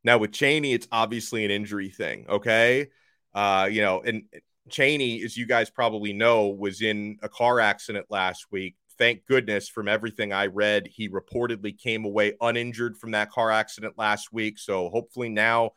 Now, 0.05 0.19
with 0.19 0.33
Chaney, 0.33 0.73
it's 0.73 0.89
obviously 0.91 1.45
an 1.45 1.51
injury 1.51 1.91
thing. 1.91 2.27
Okay. 2.29 2.89
Uh, 3.35 3.69
you 3.71 3.83
know, 3.83 4.01
and 4.01 4.25
Chaney, 4.71 5.23
as 5.23 5.37
you 5.37 5.47
guys 5.47 5.69
probably 5.69 6.13
know, 6.13 6.49
was 6.49 6.81
in 6.81 7.19
a 7.23 7.29
car 7.29 7.61
accident 7.61 8.07
last 8.09 8.47
week 8.51 8.77
thank 8.99 9.27
goodness 9.27 9.69
from 9.69 9.89
everything 9.89 10.33
I 10.33 10.47
read, 10.47 10.87
he 10.87 11.09
reportedly 11.09 11.77
came 11.77 12.05
away 12.05 12.35
uninjured 12.41 12.97
from 12.97 13.13
that 13.13 13.31
car 13.31 13.51
accident 13.51 13.95
last 13.97 14.33
week. 14.33 14.59
So 14.59 14.91
hopefully 14.91 15.29
now 15.29 15.73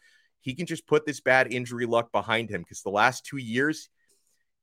he 0.45 0.53
can 0.53 0.67
just 0.67 0.85
put 0.85 1.07
this 1.07 1.21
bad 1.21 1.51
injury 1.51 1.87
luck 1.87 2.11
behind 2.11 2.51
him 2.51 2.61
because 2.61 2.83
the 2.83 2.91
last 2.91 3.25
two 3.25 3.37
years, 3.37 3.89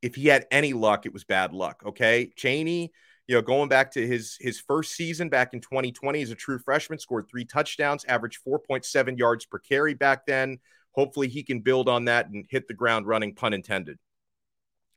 if 0.00 0.14
he 0.14 0.28
had 0.28 0.46
any 0.52 0.72
luck, 0.72 1.06
it 1.06 1.12
was 1.12 1.24
bad 1.24 1.52
luck. 1.52 1.82
Okay. 1.84 2.32
Chaney, 2.36 2.92
you 3.26 3.34
know, 3.34 3.42
going 3.42 3.68
back 3.68 3.90
to 3.92 4.06
his 4.06 4.36
his 4.38 4.60
first 4.60 4.92
season 4.92 5.28
back 5.28 5.54
in 5.54 5.60
2020 5.60 6.22
as 6.22 6.30
a 6.30 6.36
true 6.36 6.60
freshman, 6.60 7.00
scored 7.00 7.26
three 7.28 7.44
touchdowns, 7.44 8.04
averaged 8.04 8.38
4.7 8.46 9.18
yards 9.18 9.44
per 9.44 9.58
carry 9.58 9.94
back 9.94 10.24
then. 10.24 10.60
Hopefully 10.92 11.26
he 11.26 11.42
can 11.42 11.58
build 11.58 11.88
on 11.88 12.04
that 12.04 12.28
and 12.28 12.46
hit 12.48 12.68
the 12.68 12.74
ground 12.74 13.08
running, 13.08 13.34
pun 13.34 13.52
intended. 13.52 13.98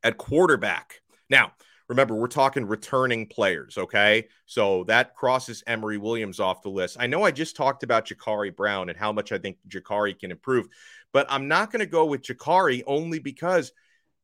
At 0.03 0.19
quarterback. 0.19 1.01
Now, 1.31 1.53
remember, 1.87 2.15
we're 2.15 2.27
talking 2.27 2.65
returning 2.65 3.27
players, 3.27 3.77
okay? 3.77 4.27
So 4.45 4.83
that 4.85 5.15
crosses 5.15 5.63
Emory 5.67 5.97
Williams 5.97 6.39
off 6.39 6.61
the 6.61 6.69
list. 6.69 6.97
I 6.99 7.07
know 7.07 7.23
I 7.23 7.31
just 7.31 7.55
talked 7.55 7.83
about 7.83 8.07
Jacurri 8.07 8.55
Brown 8.55 8.89
and 8.89 8.97
how 8.97 9.11
much 9.11 9.31
I 9.31 9.37
think 9.37 9.57
Jacurri 9.67 10.17
can 10.17 10.31
improve, 10.31 10.67
but 11.13 11.27
I'm 11.29 11.47
not 11.47 11.71
going 11.71 11.81
to 11.81 11.85
go 11.85 12.05
with 12.05 12.23
Jacurri 12.23 12.83
only 12.87 13.19
because 13.19 13.71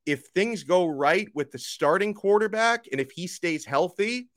if 0.06 0.26
things 0.28 0.64
go 0.64 0.88
right 0.88 1.28
with 1.36 1.52
the 1.52 1.60
starting 1.60 2.14
quarterback 2.14 2.88
and 2.92 3.00
if 3.00 3.12
he 3.12 3.28
stays 3.28 3.64
healthy, 3.66 4.30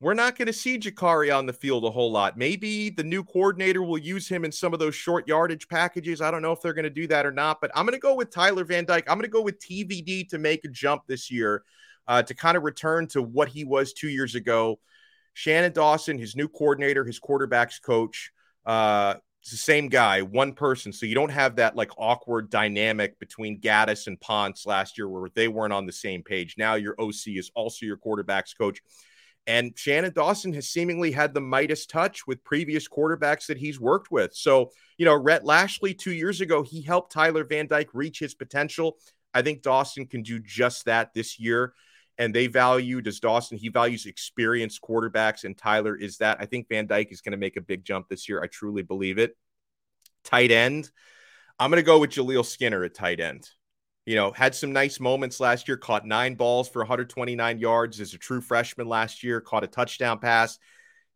we're 0.00 0.14
not 0.14 0.36
going 0.36 0.46
to 0.46 0.52
see 0.52 0.78
Jacurri 0.78 1.34
on 1.34 1.46
the 1.46 1.52
field 1.52 1.84
a 1.84 1.90
whole 1.90 2.12
lot. 2.12 2.36
Maybe 2.36 2.90
the 2.90 3.04
new 3.04 3.24
coordinator 3.24 3.82
will 3.82 3.96
use 3.96 4.28
him 4.28 4.44
in 4.44 4.52
some 4.52 4.74
of 4.74 4.78
those 4.78 4.94
short 4.94 5.26
yardage 5.26 5.68
packages. 5.68 6.20
I 6.20 6.30
don't 6.30 6.42
know 6.42 6.52
if 6.52 6.60
they're 6.60 6.74
going 6.74 6.84
to 6.84 6.90
do 6.90 7.06
that 7.06 7.24
or 7.24 7.32
not, 7.32 7.60
but 7.62 7.70
I'm 7.74 7.86
going 7.86 7.94
to 7.94 8.00
go 8.00 8.14
with 8.14 8.30
Tyler 8.30 8.64
Van 8.64 8.84
Dyke. 8.84 9.08
I'm 9.08 9.16
going 9.16 9.22
to 9.22 9.28
go 9.28 9.40
with 9.40 9.58
TVD 9.58 10.28
to 10.28 10.38
make 10.38 10.64
a 10.64 10.68
jump 10.68 11.06
this 11.06 11.30
year 11.30 11.62
uh, 12.08 12.22
to 12.22 12.34
kind 12.34 12.56
of 12.56 12.62
return 12.62 13.06
to 13.08 13.22
what 13.22 13.48
he 13.48 13.64
was 13.64 13.92
two 13.92 14.08
years 14.08 14.34
ago. 14.34 14.78
Shannon 15.34 15.72
Dawson, 15.72 16.18
his 16.18 16.34
new 16.34 16.48
coordinator, 16.48 17.04
his 17.04 17.20
quarterbacks 17.20 17.80
coach, 17.82 18.32
uh, 18.64 19.16
it's 19.46 19.52
the 19.52 19.58
same 19.58 19.88
guy, 19.88 20.22
one 20.22 20.54
person. 20.54 20.92
So 20.92 21.06
you 21.06 21.14
don't 21.14 21.30
have 21.30 21.54
that 21.56 21.76
like 21.76 21.92
awkward 21.96 22.50
dynamic 22.50 23.16
between 23.20 23.60
Gattis 23.60 24.08
and 24.08 24.20
Ponce 24.20 24.66
last 24.66 24.98
year 24.98 25.08
where 25.08 25.30
they 25.36 25.46
weren't 25.46 25.72
on 25.72 25.86
the 25.86 25.92
same 25.92 26.24
page. 26.24 26.56
Now 26.58 26.74
your 26.74 26.96
OC 26.98 27.28
is 27.28 27.52
also 27.54 27.86
your 27.86 27.96
quarterbacks 27.96 28.58
coach. 28.58 28.82
And 29.46 29.72
Shannon 29.78 30.12
Dawson 30.12 30.52
has 30.54 30.68
seemingly 30.68 31.12
had 31.12 31.32
the 31.32 31.40
Midas 31.40 31.86
touch 31.86 32.26
with 32.26 32.42
previous 32.42 32.88
quarterbacks 32.88 33.46
that 33.46 33.58
he's 33.58 33.78
worked 33.78 34.10
with. 34.10 34.34
So, 34.34 34.72
you 34.98 35.04
know, 35.04 35.14
Rhett 35.14 35.44
Lashlee 35.44 35.94
two 35.94 36.12
years 36.12 36.40
ago, 36.40 36.64
he 36.64 36.82
helped 36.82 37.12
Tyler 37.12 37.44
Van 37.44 37.68
Dyke 37.68 37.90
reach 37.94 38.18
his 38.18 38.34
potential. 38.34 38.96
I 39.32 39.42
think 39.42 39.62
Dawson 39.62 40.06
can 40.06 40.22
do 40.22 40.40
just 40.40 40.86
that 40.86 41.14
this 41.14 41.38
year 41.38 41.72
and 42.18 42.34
they 42.34 42.46
value 42.46 43.00
does 43.00 43.20
Dawson 43.20 43.58
he 43.58 43.68
values 43.68 44.06
experienced 44.06 44.80
quarterbacks 44.80 45.44
and 45.44 45.56
Tyler 45.56 45.96
is 45.96 46.18
that. 46.18 46.38
I 46.40 46.46
think 46.46 46.68
Van 46.68 46.86
Dyke 46.86 47.12
is 47.12 47.20
going 47.20 47.32
to 47.32 47.38
make 47.38 47.56
a 47.56 47.60
big 47.60 47.84
jump 47.84 48.08
this 48.08 48.28
year. 48.28 48.42
I 48.42 48.46
truly 48.46 48.82
believe 48.82 49.18
it. 49.18 49.36
Tight 50.24 50.50
end 50.50 50.90
I'm 51.58 51.70
going 51.70 51.82
to 51.82 51.86
go 51.86 51.98
with 51.98 52.10
Jaleel 52.10 52.44
Skinner 52.44 52.84
at 52.84 52.94
tight 52.94 53.20
end. 53.20 53.48
You 54.04 54.14
know 54.14 54.30
had 54.30 54.54
some 54.54 54.72
nice 54.72 55.00
moments 55.00 55.40
last 55.40 55.68
year 55.68 55.76
caught 55.76 56.06
9 56.06 56.34
balls 56.34 56.68
for 56.68 56.80
129 56.80 57.58
yards 57.58 58.00
as 58.00 58.14
a 58.14 58.18
true 58.18 58.40
freshman 58.40 58.88
last 58.88 59.22
year 59.22 59.40
caught 59.40 59.64
a 59.64 59.68
touchdown 59.68 60.18
pass. 60.18 60.58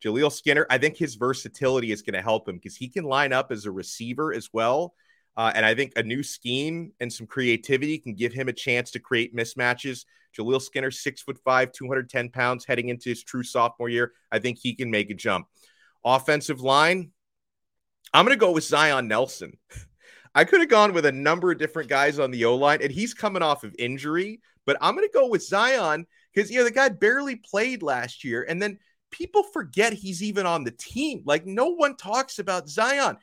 Jaleel 0.05 0.33
Skinner 0.33 0.67
I 0.71 0.79
think 0.79 0.97
his 0.97 1.15
versatility 1.15 1.93
is 1.93 2.03
going 2.03 2.15
to 2.15 2.23
help 2.23 2.49
him 2.49 2.57
because 2.57 2.77
he 2.77 2.89
can 2.89 3.05
line 3.05 3.33
up 3.33 3.53
as 3.53 3.67
a 3.67 3.71
receiver 3.71 4.33
as 4.33 4.49
well 4.53 4.95
uh, 5.41 5.51
and 5.55 5.65
I 5.65 5.75
think 5.75 5.95
a 5.97 6.03
new 6.03 6.23
scheme 6.23 6.93
and 7.01 7.11
some 7.11 7.27
creativity 7.27 7.97
can 7.97 8.13
give 8.13 8.35
him 8.35 8.49
a 8.49 8.53
chance 8.53 8.91
to 8.91 8.99
create 8.99 9.35
mismatches. 9.35 10.05
Jaleel 10.39 10.61
Skinner, 10.61 10.91
six 10.91 11.23
foot 11.23 11.39
five, 11.43 11.73
210 11.73 12.29
pounds, 12.29 12.67
heading 12.67 12.91
into 12.91 13.09
his 13.09 13.25
true 13.25 13.43
sophomore 13.43 13.89
year. 13.89 14.13
I 14.31 14.39
think 14.39 14.59
he 14.59 14.75
can 14.75 14.91
make 14.91 15.09
a 15.09 15.15
jump. 15.15 15.47
Offensive 16.05 16.61
line, 16.61 17.13
I'm 18.13 18.27
going 18.27 18.37
to 18.37 18.39
go 18.39 18.51
with 18.51 18.65
Zion 18.65 19.09
Nelson. 19.09 19.57
I 20.35 20.45
could 20.45 20.61
have 20.61 20.69
gone 20.69 20.93
with 20.93 21.07
a 21.07 21.13
number 21.13 21.51
of 21.51 21.57
different 21.57 21.89
guys 21.89 22.19
on 22.19 22.31
the 22.31 22.45
O 22.45 22.57
line, 22.57 22.83
and 22.83 22.93
he's 22.93 23.15
coming 23.15 23.43
off 23.43 23.65
of 23.65 23.75
injury, 23.79 24.43
but 24.67 24.77
I'm 24.83 24.95
going 24.95 25.09
to 25.09 25.19
go 25.19 25.27
with 25.27 25.43
Zion 25.43 26.07
because, 26.35 26.51
you 26.51 26.59
know, 26.59 26.65
the 26.65 26.71
guy 26.71 26.91
barely 26.91 27.37
played 27.37 27.83
last 27.83 28.25
year. 28.25 28.45
And 28.47 28.61
then 28.61 28.79
people 29.11 29.43
forget 29.43 29.95
he's 29.95 30.23
even 30.23 30.45
on 30.45 30.65
the 30.65 30.71
team. 30.71 31.23
Like, 31.25 31.47
no 31.47 31.69
one 31.69 31.97
talks 31.97 32.39
about 32.39 32.69
Zion. 32.69 33.17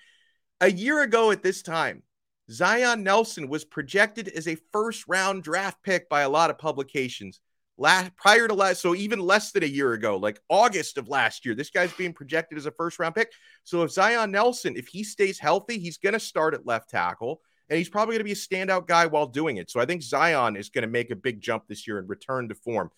A 0.60 0.72
year 0.72 1.04
ago 1.04 1.30
at 1.30 1.44
this 1.44 1.62
time, 1.62 2.02
Zion 2.50 3.04
Nelson 3.04 3.50
was 3.50 3.66
projected 3.66 4.30
as 4.30 4.48
a 4.48 4.58
first 4.72 5.06
round 5.08 5.44
draft 5.44 5.84
pick 5.84 6.08
by 6.10 6.22
a 6.22 6.30
lot 6.30 6.50
of 6.50 6.58
publications. 6.58 7.40
Last, 7.80 8.16
prior 8.16 8.48
to 8.48 8.56
last, 8.56 8.82
so 8.82 8.96
even 8.96 9.20
less 9.20 9.52
than 9.52 9.64
a 9.64 9.68
year 9.68 9.94
ago, 9.94 10.18
like 10.18 10.40
August 10.50 10.98
of 10.98 11.10
last 11.10 11.46
year, 11.46 11.54
this 11.54 11.70
guy's 11.70 11.94
being 11.94 12.14
projected 12.14 12.58
as 12.58 12.66
a 12.66 12.72
first 12.72 12.98
round 12.98 13.14
pick. 13.14 13.32
So 13.64 13.84
if 13.84 13.92
Zion 13.92 14.32
Nelson, 14.32 14.76
if 14.76 14.88
he 14.88 15.04
stays 15.04 15.38
healthy, 15.38 15.78
he's 15.78 15.98
going 15.98 16.14
to 16.14 16.20
start 16.20 16.56
at 16.56 16.66
left 16.66 16.90
tackle 16.90 17.42
and 17.70 17.78
he's 17.78 17.90
probably 17.90 18.14
going 18.14 18.20
to 18.20 18.24
be 18.24 18.32
a 18.32 18.36
standout 18.36 18.88
guy 18.88 19.06
while 19.06 19.28
doing 19.28 19.58
it. 19.58 19.70
So 19.70 19.80
I 19.80 19.86
think 19.86 20.02
Zion 20.02 20.56
is 20.56 20.70
going 20.70 20.84
to 20.84 20.88
make 20.88 21.12
a 21.12 21.16
big 21.16 21.42
jump 21.42 21.68
this 21.68 21.88
year 21.88 22.00
and 22.00 22.10
return 22.10 22.50
to 22.50 22.56
form. 22.56 22.90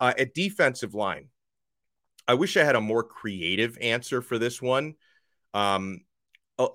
Uh, 0.00 0.12
at 0.18 0.34
defensive 0.34 0.94
line, 0.94 1.28
I 2.28 2.34
wish 2.34 2.56
I 2.56 2.64
had 2.64 2.76
a 2.76 2.80
more 2.80 3.02
creative 3.02 3.78
answer 3.80 4.20
for 4.22 4.38
this 4.38 4.60
one. 4.60 4.94
Um, 5.54 6.00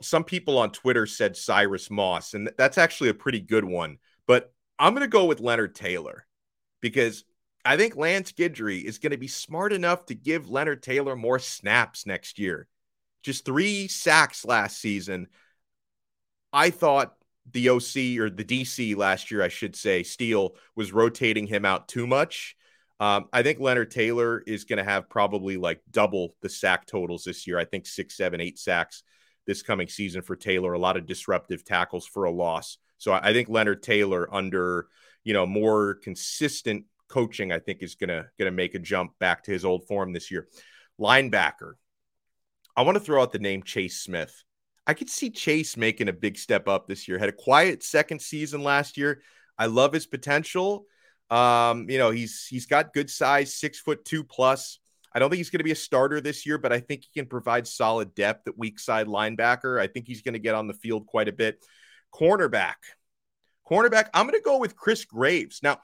some 0.02 0.24
people 0.24 0.58
on 0.58 0.72
Twitter 0.72 1.06
said 1.06 1.36
Cyrus 1.36 1.90
Moss, 1.90 2.34
and 2.34 2.52
that's 2.58 2.78
actually 2.78 3.10
a 3.10 3.16
pretty 3.16 3.40
good 3.40 3.66
one. 3.66 3.98
But 4.28 4.54
I'm 4.78 4.94
going 4.94 5.02
to 5.02 5.08
go 5.08 5.26
with 5.26 5.40
Leonard 5.40 5.76
Taylor 5.76 6.26
because 6.82 7.24
I 7.66 7.78
think 7.78 7.96
Lance 7.96 8.32
Guidry 8.32 8.84
is 8.84 9.00
going 9.00 9.12
to 9.12 9.18
be 9.18 9.28
smart 9.28 9.74
enough 9.74 10.06
to 10.08 10.16
give 10.16 10.50
Leonard 10.50 10.84
Taylor 10.84 11.16
more 11.16 11.40
snaps 11.40 12.06
next 12.06 12.40
year. 12.40 12.68
Just 13.24 13.46
three 13.46 13.88
sacks 13.88 14.46
last 14.46 14.80
season. 14.80 15.28
I 16.54 16.70
thought 16.70 17.16
the 17.52 17.70
OC 17.70 18.20
or 18.20 18.30
the 18.30 18.44
DC 18.44 18.96
last 18.96 19.32
year, 19.32 19.42
I 19.42 19.48
should 19.48 19.76
say, 19.76 20.04
Steele 20.04 20.56
was 20.76 20.92
rotating 20.92 21.48
him 21.48 21.66
out 21.66 21.88
too 21.88 22.08
much. 22.08 22.56
Um, 23.00 23.26
I 23.34 23.42
think 23.42 23.60
Leonard 23.60 23.90
Taylor 23.90 24.44
is 24.46 24.66
going 24.66 24.78
to 24.78 24.84
have 24.84 25.10
probably 25.10 25.58
like 25.58 25.82
double 25.90 26.36
the 26.42 26.50
sack 26.50 26.86
totals 26.86 27.24
this 27.24 27.48
year. 27.48 27.58
I 27.58 27.66
think 27.66 27.88
six, 27.88 28.16
seven, 28.16 28.42
eight 28.42 28.60
sacks 28.60 29.04
this 29.46 29.62
coming 29.62 29.88
season 29.88 30.22
for 30.22 30.36
Taylor. 30.36 30.74
A 30.74 30.80
lot 30.80 30.98
of 30.98 31.06
disruptive 31.06 31.64
tackles 31.64 32.06
for 32.06 32.26
a 32.26 32.32
loss. 32.32 32.78
So 32.98 33.14
I 33.14 33.34
think 33.34 33.50
Leonard 33.50 33.84
Taylor 33.84 34.34
under 34.34 34.88
you 35.24 35.34
know 35.34 35.46
more 35.46 35.96
consistent 35.96 36.86
coaching, 37.08 37.52
I 37.52 37.60
think 37.60 37.82
is 37.82 37.96
gonna 37.96 38.28
gonna 38.38 38.52
make 38.52 38.76
a 38.76 38.80
jump 38.80 39.18
back 39.20 39.44
to 39.44 39.52
his 39.52 39.66
old 39.66 39.88
form 39.88 40.14
this 40.14 40.32
year. 40.32 40.48
Linebacker, 41.00 41.74
I 42.76 42.84
want 42.84 42.96
to 42.96 43.04
throw 43.04 43.22
out 43.22 43.32
the 43.32 43.40
name 43.40 43.64
Chase 43.64 44.02
Smith. 44.02 44.44
I 44.88 44.94
could 44.94 45.10
see 45.10 45.30
Chase 45.30 45.78
making 45.78 46.10
a 46.10 46.14
big 46.14 46.38
step 46.38 46.68
up 46.68 46.88
this 46.88 47.08
year. 47.08 47.18
Had 47.18 47.30
a 47.30 47.34
quiet 47.34 47.84
second 47.84 48.22
season 48.22 48.64
last 48.64 48.98
year. 48.98 49.22
I 49.58 49.68
love 49.68 49.94
his 49.94 50.08
potential. 50.08 50.86
Um, 51.30 51.90
you 51.90 51.98
know, 51.98 52.12
he's 52.12 52.46
he's 52.48 52.66
got 52.66 52.94
good 52.94 53.10
size, 53.10 53.54
six 53.54 53.80
foot 53.80 54.04
two 54.04 54.24
plus. 54.24 54.80
I 55.14 55.20
don't 55.20 55.30
think 55.30 55.40
he's 55.40 55.50
going 55.50 55.60
to 55.60 55.66
be 55.66 55.72
a 55.72 55.76
starter 55.76 56.22
this 56.22 56.46
year, 56.46 56.58
but 56.58 56.72
I 56.72 56.80
think 56.80 57.04
he 57.04 57.20
can 57.20 57.28
provide 57.28 57.68
solid 57.68 58.16
depth 58.16 58.48
at 58.48 58.58
weak 58.58 58.80
side 58.80 59.08
linebacker. 59.08 59.80
I 59.80 59.88
think 59.88 60.08
he's 60.08 60.22
going 60.22 60.34
to 60.34 60.40
get 60.40 60.56
on 60.56 60.68
the 60.68 60.74
field 60.74 61.06
quite 61.06 61.28
a 61.28 61.34
bit. 61.34 61.64
Cornerback, 62.14 62.76
cornerback. 63.70 64.08
I'm 64.14 64.28
going 64.28 64.40
to 64.40 64.44
go 64.44 64.58
with 64.58 64.76
Chris 64.76 65.06
Graves. 65.06 65.60
Now, 65.62 65.80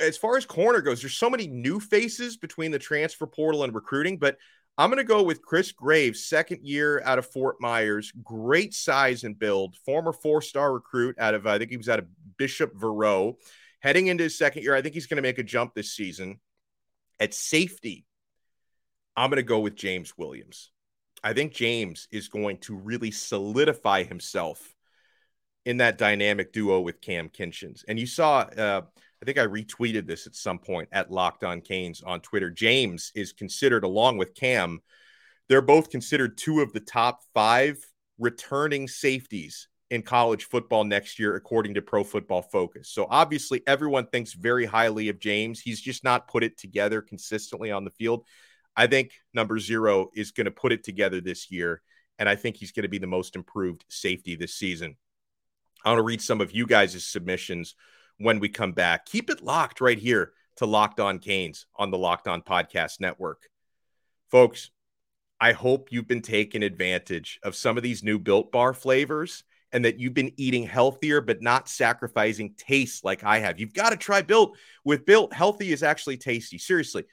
as 0.00 0.16
far 0.16 0.36
as 0.36 0.46
corner 0.46 0.80
goes, 0.80 1.02
there's 1.02 1.16
so 1.16 1.28
many 1.28 1.46
new 1.46 1.80
faces 1.80 2.36
between 2.36 2.70
the 2.70 2.78
transfer 2.78 3.26
portal 3.26 3.64
and 3.64 3.74
recruiting, 3.74 4.18
but 4.18 4.38
I'm 4.76 4.90
going 4.90 4.98
to 4.98 5.04
go 5.04 5.22
with 5.22 5.42
Chris 5.42 5.70
Graves, 5.70 6.26
second 6.26 6.66
year 6.66 7.00
out 7.04 7.18
of 7.18 7.26
Fort 7.26 7.60
Myers. 7.60 8.12
Great 8.24 8.74
size 8.74 9.22
and 9.22 9.38
build. 9.38 9.76
Former 9.84 10.12
four 10.12 10.42
star 10.42 10.72
recruit 10.72 11.16
out 11.18 11.34
of, 11.34 11.46
I 11.46 11.58
think 11.58 11.70
he 11.70 11.76
was 11.76 11.88
out 11.88 12.00
of 12.00 12.06
Bishop 12.38 12.74
Verot. 12.74 13.36
Heading 13.80 14.08
into 14.08 14.24
his 14.24 14.36
second 14.36 14.62
year, 14.62 14.74
I 14.74 14.82
think 14.82 14.94
he's 14.94 15.06
going 15.06 15.16
to 15.16 15.22
make 15.22 15.38
a 15.38 15.44
jump 15.44 15.74
this 15.74 15.94
season. 15.94 16.40
At 17.20 17.34
safety, 17.34 18.04
I'm 19.16 19.30
going 19.30 19.36
to 19.36 19.42
go 19.42 19.60
with 19.60 19.76
James 19.76 20.16
Williams. 20.16 20.70
I 21.22 21.32
think 21.32 21.54
James 21.54 22.08
is 22.10 22.28
going 22.28 22.58
to 22.58 22.76
really 22.76 23.10
solidify 23.10 24.02
himself 24.02 24.74
in 25.64 25.78
that 25.78 25.98
dynamic 25.98 26.52
duo 26.52 26.80
with 26.80 27.00
Cam 27.00 27.28
Kinchens. 27.28 27.84
And 27.88 27.98
you 27.98 28.06
saw, 28.06 28.40
uh, 28.40 28.82
I 29.22 29.24
think 29.24 29.38
I 29.38 29.46
retweeted 29.46 30.06
this 30.06 30.26
at 30.26 30.34
some 30.34 30.58
point 30.58 30.88
at 30.92 31.10
Locked 31.10 31.44
On 31.44 31.60
Canes 31.60 32.02
on 32.02 32.20
Twitter. 32.20 32.50
James 32.50 33.10
is 33.14 33.32
considered, 33.32 33.84
along 33.84 34.18
with 34.18 34.34
Cam, 34.34 34.80
they're 35.48 35.62
both 35.62 35.90
considered 35.90 36.36
two 36.36 36.60
of 36.60 36.72
the 36.72 36.80
top 36.80 37.20
five 37.32 37.78
returning 38.18 38.88
safeties 38.88 39.68
in 39.90 40.02
college 40.02 40.44
football 40.44 40.84
next 40.84 41.18
year, 41.18 41.36
according 41.36 41.74
to 41.74 41.82
Pro 41.82 42.04
Football 42.04 42.42
Focus. 42.42 42.88
So 42.90 43.06
obviously, 43.08 43.62
everyone 43.66 44.06
thinks 44.06 44.32
very 44.32 44.64
highly 44.64 45.08
of 45.08 45.20
James. 45.20 45.60
He's 45.60 45.80
just 45.80 46.04
not 46.04 46.28
put 46.28 46.44
it 46.44 46.58
together 46.58 47.00
consistently 47.00 47.70
on 47.70 47.84
the 47.84 47.90
field. 47.90 48.26
I 48.76 48.86
think 48.86 49.12
number 49.32 49.58
zero 49.58 50.10
is 50.14 50.32
going 50.32 50.46
to 50.46 50.50
put 50.50 50.72
it 50.72 50.84
together 50.84 51.20
this 51.20 51.50
year. 51.50 51.82
And 52.18 52.28
I 52.28 52.36
think 52.36 52.56
he's 52.56 52.72
going 52.72 52.84
to 52.84 52.88
be 52.88 52.98
the 52.98 53.06
most 53.06 53.36
improved 53.36 53.84
safety 53.88 54.36
this 54.36 54.54
season. 54.54 54.96
I 55.84 55.90
want 55.90 55.98
to 55.98 56.04
read 56.04 56.22
some 56.22 56.40
of 56.40 56.52
you 56.52 56.66
guys' 56.66 57.04
submissions 57.04 57.74
when 58.18 58.38
we 58.38 58.48
come 58.48 58.72
back. 58.72 59.06
Keep 59.06 59.30
it 59.30 59.42
locked 59.42 59.80
right 59.80 59.98
here 59.98 60.32
to 60.56 60.66
Locked 60.66 61.00
On 61.00 61.18
Canes 61.18 61.66
on 61.76 61.90
the 61.90 61.98
Locked 61.98 62.28
On 62.28 62.40
Podcast 62.40 63.00
Network. 63.00 63.48
Folks, 64.30 64.70
I 65.40 65.52
hope 65.52 65.88
you've 65.90 66.08
been 66.08 66.22
taking 66.22 66.62
advantage 66.62 67.40
of 67.42 67.56
some 67.56 67.76
of 67.76 67.82
these 67.82 68.02
new 68.02 68.18
built 68.18 68.52
bar 68.52 68.72
flavors 68.72 69.44
and 69.72 69.84
that 69.84 69.98
you've 69.98 70.14
been 70.14 70.32
eating 70.36 70.62
healthier 70.62 71.20
but 71.20 71.42
not 71.42 71.68
sacrificing 71.68 72.54
taste 72.56 73.04
like 73.04 73.24
I 73.24 73.40
have. 73.40 73.58
You've 73.58 73.74
got 73.74 73.90
to 73.90 73.96
try 73.96 74.22
built. 74.22 74.56
With 74.84 75.04
built, 75.04 75.32
healthy 75.32 75.72
is 75.72 75.82
actually 75.82 76.16
tasty. 76.16 76.58
Seriously. 76.58 77.04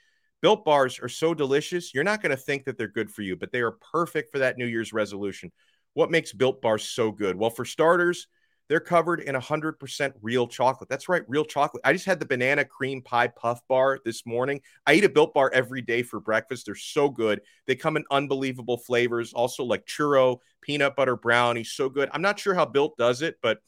Built 0.42 0.64
bars 0.64 0.98
are 1.00 1.08
so 1.08 1.32
delicious, 1.34 1.94
you're 1.94 2.04
not 2.04 2.20
going 2.20 2.30
to 2.30 2.36
think 2.36 2.64
that 2.64 2.76
they're 2.76 2.88
good 2.88 3.10
for 3.10 3.22
you, 3.22 3.36
but 3.36 3.52
they 3.52 3.60
are 3.60 3.70
perfect 3.92 4.32
for 4.32 4.40
that 4.40 4.58
New 4.58 4.66
Year's 4.66 4.92
resolution. 4.92 5.52
What 5.94 6.10
makes 6.10 6.32
built 6.32 6.60
bars 6.60 6.88
so 6.88 7.12
good? 7.12 7.36
Well, 7.36 7.50
for 7.50 7.64
starters, 7.64 8.26
they're 8.68 8.80
covered 8.80 9.20
in 9.20 9.34
100% 9.34 10.14
real 10.22 10.46
chocolate. 10.46 10.88
That's 10.88 11.08
right, 11.08 11.22
real 11.28 11.44
chocolate. 11.44 11.82
I 11.84 11.92
just 11.92 12.06
had 12.06 12.18
the 12.18 12.26
banana 12.26 12.64
cream 12.64 13.02
pie 13.02 13.28
puff 13.28 13.60
bar 13.68 13.98
this 14.04 14.24
morning. 14.24 14.60
I 14.86 14.94
eat 14.94 15.04
a 15.04 15.08
built 15.08 15.34
bar 15.34 15.50
every 15.52 15.82
day 15.82 16.02
for 16.02 16.20
breakfast. 16.20 16.66
They're 16.66 16.74
so 16.74 17.08
good. 17.08 17.42
They 17.66 17.76
come 17.76 17.96
in 17.96 18.04
unbelievable 18.10 18.78
flavors, 18.78 19.32
also 19.32 19.64
like 19.64 19.86
churro, 19.86 20.38
peanut 20.60 20.96
butter 20.96 21.16
brownie. 21.16 21.64
So 21.64 21.88
good. 21.88 22.08
I'm 22.12 22.22
not 22.22 22.40
sure 22.40 22.54
how 22.54 22.64
built 22.64 22.96
does 22.96 23.22
it, 23.22 23.36
but 23.42 23.58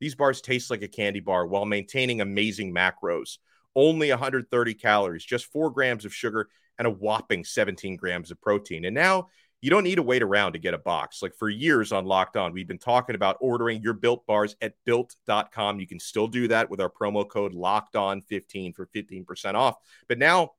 these 0.00 0.14
bars 0.14 0.40
taste 0.40 0.70
like 0.70 0.82
a 0.82 0.88
candy 0.88 1.20
bar 1.20 1.46
while 1.46 1.64
maintaining 1.64 2.20
amazing 2.20 2.74
macros. 2.74 3.38
Only 3.74 4.10
130 4.10 4.74
calories, 4.74 5.24
just 5.24 5.46
four 5.46 5.70
grams 5.70 6.04
of 6.04 6.14
sugar, 6.14 6.48
and 6.78 6.86
a 6.86 6.90
whopping 6.90 7.44
17 7.44 7.96
grams 7.96 8.30
of 8.30 8.40
protein. 8.40 8.84
And 8.84 8.94
now 8.94 9.28
you 9.62 9.70
don't 9.70 9.84
need 9.84 9.94
to 9.94 10.02
wait 10.02 10.22
around 10.22 10.52
to 10.52 10.58
get 10.58 10.74
a 10.74 10.78
box. 10.78 11.22
Like 11.22 11.36
for 11.36 11.48
years 11.48 11.92
on 11.92 12.04
Locked 12.04 12.36
On, 12.36 12.52
we've 12.52 12.66
been 12.66 12.78
talking 12.78 13.14
about 13.14 13.36
ordering 13.40 13.80
your 13.80 13.94
built 13.94 14.26
bars 14.26 14.56
at 14.60 14.74
built.com. 14.84 15.78
You 15.78 15.86
can 15.86 16.00
still 16.00 16.26
do 16.26 16.48
that 16.48 16.68
with 16.68 16.80
our 16.80 16.90
promo 16.90 17.26
code 17.26 17.54
Locked 17.54 17.94
On 17.94 18.20
15 18.20 18.72
for 18.72 18.86
15% 18.86 19.54
off. 19.54 19.76
But 20.08 20.18
now 20.18 20.52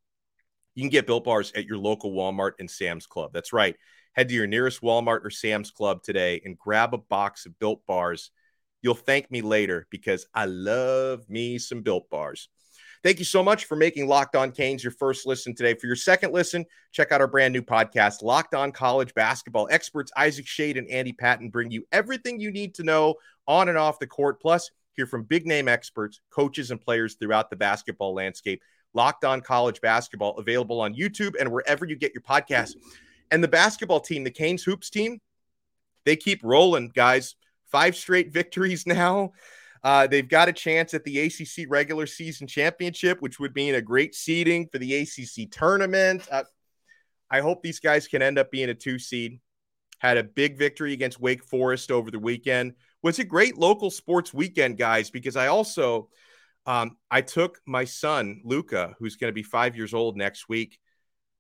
you 0.74 0.82
can 0.82 0.90
get 0.90 1.06
built 1.06 1.26
bars 1.26 1.52
at 1.54 1.66
your 1.66 1.78
local 1.78 2.14
Walmart 2.14 2.54
and 2.60 2.72
Sam's 2.72 3.06
Club. 3.06 3.32
That's 3.34 3.52
right. 3.52 3.76
Head 4.14 4.30
to 4.30 4.36
your 4.36 4.48
nearest 4.48 4.82
Walmart 4.82 5.26
or 5.26 5.30
Sam's 5.30 5.70
Club 5.70 6.02
today 6.02 6.42
and 6.46 6.58
grab 6.58 6.94
a 6.94 6.98
box 6.98 7.46
of 7.46 7.60
built 7.60 7.86
bars. 7.86 8.32
You'll 8.82 8.96
thank 8.96 9.30
me 9.30 9.42
later 9.42 9.86
because 9.90 10.28
I 10.34 10.46
love 10.46 11.30
me 11.30 11.58
some 11.58 11.82
built 11.82 12.10
bars. 12.10 12.48
Thank 13.04 13.20
you 13.20 13.26
so 13.26 13.44
much 13.44 13.66
for 13.66 13.76
making 13.76 14.08
Locked 14.08 14.38
On 14.38 14.50
Canes 14.50 14.82
your 14.82 14.92
first 14.92 15.28
listen 15.28 15.54
today. 15.54 15.74
For 15.74 15.88
your 15.88 15.96
second 15.98 16.32
listen, 16.32 16.66
check 16.94 17.12
out 17.12 17.20
our 17.20 17.28
brand 17.28 17.52
new 17.52 17.62
podcast, 17.62 18.24
Locked 18.24 18.56
On 18.56 18.72
College 18.72 19.14
Basketball. 19.14 19.68
Experts 19.70 20.10
Isaac 20.16 20.46
Schade 20.46 20.78
and 20.78 20.88
Andy 20.90 21.12
Patton 21.12 21.50
bring 21.50 21.70
you 21.70 21.86
everything 21.92 22.40
you 22.40 22.50
need 22.50 22.74
to 22.76 22.84
know 22.84 23.16
on 23.46 23.68
and 23.68 23.78
off 23.78 24.00
the 24.00 24.08
court. 24.08 24.42
Plus, 24.42 24.72
hear 24.94 25.06
from 25.06 25.24
big 25.24 25.46
name 25.46 25.68
experts, 25.68 26.22
coaches, 26.30 26.72
and 26.72 26.80
players 26.80 27.16
throughout 27.16 27.50
the 27.50 27.58
basketball 27.58 28.14
landscape. 28.14 28.62
Locked 28.94 29.26
On 29.26 29.42
College 29.42 29.82
Basketball, 29.82 30.38
available 30.38 30.80
on 30.80 30.96
YouTube 30.96 31.34
and 31.38 31.52
wherever 31.52 31.86
you 31.86 31.98
get 31.98 32.14
your 32.14 32.22
podcasts. 32.22 32.76
And 33.32 33.44
the 33.44 33.50
basketball 33.50 34.00
team, 34.00 34.24
the 34.24 34.32
Canes 34.32 34.64
Hoops 34.64 34.90
team, 34.90 35.20
they 36.06 36.16
keep 36.16 36.40
rolling, 36.42 36.90
guys. 36.96 37.36
Five 37.66 37.98
straight 37.98 38.32
victories 38.32 38.88
now. 38.88 39.34
Uh, 39.84 40.08
they've 40.08 40.30
got 40.30 40.48
a 40.48 40.54
chance 40.54 40.94
at 40.94 41.04
the 41.04 41.20
ACC 41.20 41.66
regular 41.68 42.06
season 42.06 42.48
championship, 42.48 43.22
which 43.22 43.40
would 43.40 43.54
mean 43.54 43.76
a 43.76 43.82
great 43.82 44.16
seeding 44.16 44.68
for 44.72 44.78
the 44.78 44.96
ACC 44.96 45.52
tournament. 45.52 46.26
Uh, 46.32 46.44
I 47.30 47.42
hope 47.42 47.62
these 47.62 47.80
guys 47.80 48.08
can 48.08 48.22
end 48.22 48.40
up 48.40 48.50
being 48.50 48.70
a 48.70 48.74
two 48.74 48.98
seed. 48.98 49.40
Had 50.00 50.18
a 50.18 50.24
big 50.24 50.58
victory 50.58 50.94
against 50.94 51.20
Wake 51.20 51.44
Forest 51.44 51.92
over 51.92 52.12
the 52.12 52.20
weekend. 52.20 52.74
Was 53.02 53.20
a 53.20 53.24
great 53.24 53.58
local 53.58 53.90
sports 53.90 54.34
weekend, 54.34 54.78
guys, 54.78 55.10
because 55.10 55.36
I 55.36 55.48
also 55.48 56.10
um, 56.66 56.98
I 57.12 57.22
took 57.22 57.60
my 57.66 57.84
son 57.86 58.42
Luca, 58.46 58.96
who's 59.00 59.18
going 59.18 59.30
to 59.30 59.36
be 59.36 59.44
five 59.44 59.76
years 59.76 59.94
old 59.94 60.16
next 60.16 60.48
week. 60.48 60.80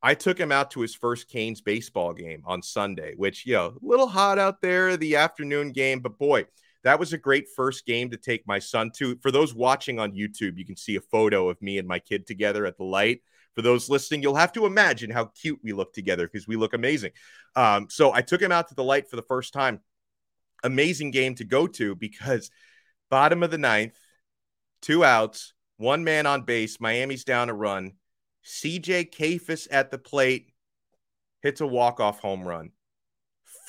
I 0.02 0.16
took 0.16 0.38
him 0.38 0.52
out 0.52 0.72
to 0.72 0.82
his 0.82 0.94
first 0.94 1.30
Canes 1.30 1.62
baseball 1.62 2.14
game 2.14 2.44
on 2.46 2.62
Sunday, 2.62 3.14
which 3.16 3.46
you 3.46 3.54
know, 3.54 3.68
a 3.68 3.74
little 3.82 4.08
hot 4.08 4.38
out 4.38 4.62
there, 4.62 4.98
the 4.98 5.16
afternoon 5.16 5.72
game, 5.72 6.02
but 6.02 6.18
boy, 6.18 6.46
that 6.84 7.00
was 7.00 7.14
a 7.14 7.18
great 7.18 7.48
first 7.56 7.86
game 7.86 8.10
to 8.12 8.18
take 8.18 8.46
my 8.48 8.60
son 8.60 8.92
to. 8.98 9.18
For 9.22 9.32
those 9.32 9.54
watching 9.54 10.00
on 10.00 10.12
YouTube, 10.12 10.58
you 10.58 10.66
can 10.66 10.76
see 10.76 10.96
a 10.98 11.02
photo 11.02 11.50
of 11.50 11.62
me 11.62 11.78
and 11.78 11.88
my 11.88 12.00
kid 12.00 12.28
together 12.28 12.66
at 12.66 12.78
the 12.78 12.84
light. 12.84 13.22
For 13.56 13.62
those 13.62 13.90
listening, 13.90 14.22
you'll 14.22 14.36
have 14.36 14.54
to 14.54 14.66
imagine 14.66 15.10
how 15.10 15.26
cute 15.26 15.60
we 15.64 15.74
look 15.74 15.94
together 15.94 16.28
because 16.28 16.48
we 16.48 16.56
look 16.56 16.74
amazing. 16.74 17.12
Um, 17.56 17.88
so 17.90 18.12
I 18.12 18.22
took 18.22 18.42
him 18.42 18.52
out 18.52 18.68
to 18.70 18.76
the 18.76 18.84
light 18.84 19.10
for 19.10 19.16
the 19.16 19.22
first 19.24 19.54
time. 19.54 19.80
Amazing 20.64 21.12
game 21.12 21.36
to 21.36 21.44
go 21.44 21.68
to 21.68 21.96
because 21.96 22.50
bottom 23.10 23.44
of 23.44 23.52
the 23.52 23.58
ninth, 23.58 23.98
two 24.82 25.06
outs, 25.06 25.54
one 25.78 26.04
man 26.04 26.26
on 26.26 26.42
base. 26.44 26.80
Miami's 26.80 27.24
down 27.24 27.50
a 27.50 27.54
run. 27.54 27.94
CJ 28.46 29.14
Kayfus 29.14 29.68
at 29.72 29.92
the 29.92 29.98
plate 29.98 30.52
hits 31.42 31.62
a 31.62 31.68
walk-off 31.68 32.20
home 32.20 32.46
run 32.46 32.72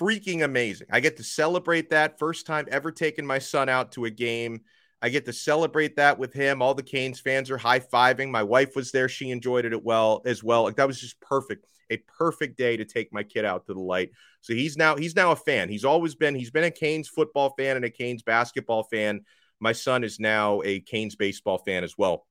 freaking 0.01 0.45
amazing. 0.45 0.89
I 0.91 1.01
get 1.01 1.17
to 1.19 1.25
celebrate 1.25 1.91
that 1.91 2.19
first 2.19 2.47
time 2.47 2.67
ever 2.71 2.91
taking 2.91 3.27
my 3.27 3.39
son 3.39 3.69
out 3.69 3.93
to 3.93 4.05
a 4.05 4.11
game. 4.11 4.63
I 5.01 5.11
get 5.11 5.27
to 5.27 5.33
celebrate 5.33 5.97
that 5.97 6.19
with 6.19 6.33
him. 6.33 6.63
All 6.63 6.75
the 6.75 6.83
Canes 6.83 7.21
fans 7.21 7.51
are 7.51 7.59
high 7.59 7.81
fiving. 7.81 8.31
My 8.31 8.43
wife 8.43 8.75
was 8.75 8.91
there; 8.91 9.09
she 9.09 9.31
enjoyed 9.31 9.65
it 9.65 9.85
well 9.85 10.23
as 10.25 10.43
well. 10.43 10.63
Like 10.63 10.77
that 10.77 10.87
was 10.87 11.01
just 11.01 11.21
perfect, 11.21 11.67
a 11.91 11.99
perfect 11.99 12.57
day 12.57 12.77
to 12.77 12.85
take 12.85 13.13
my 13.13 13.23
kid 13.23 13.45
out 13.45 13.67
to 13.67 13.75
the 13.75 13.81
light. 13.81 14.11
So 14.41 14.55
he's 14.55 14.77
now 14.77 14.97
he's 14.97 15.15
now 15.15 15.33
a 15.33 15.37
fan. 15.37 15.69
He's 15.69 15.85
always 15.85 16.15
been 16.15 16.35
he's 16.35 16.51
been 16.51 16.65
a 16.65 16.71
Canes 16.71 17.09
football 17.09 17.55
fan 17.59 17.77
and 17.77 17.85
a 17.85 17.91
Canes 17.91 18.23
basketball 18.23 18.85
fan. 18.85 19.21
My 19.61 19.73
son 19.73 20.05
is 20.05 20.19
now 20.19 20.63
a 20.65 20.81
Canes 20.81 21.17
baseball 21.17 21.59
fan 21.59 21.85
as 21.85 21.97
well. 21.99 22.27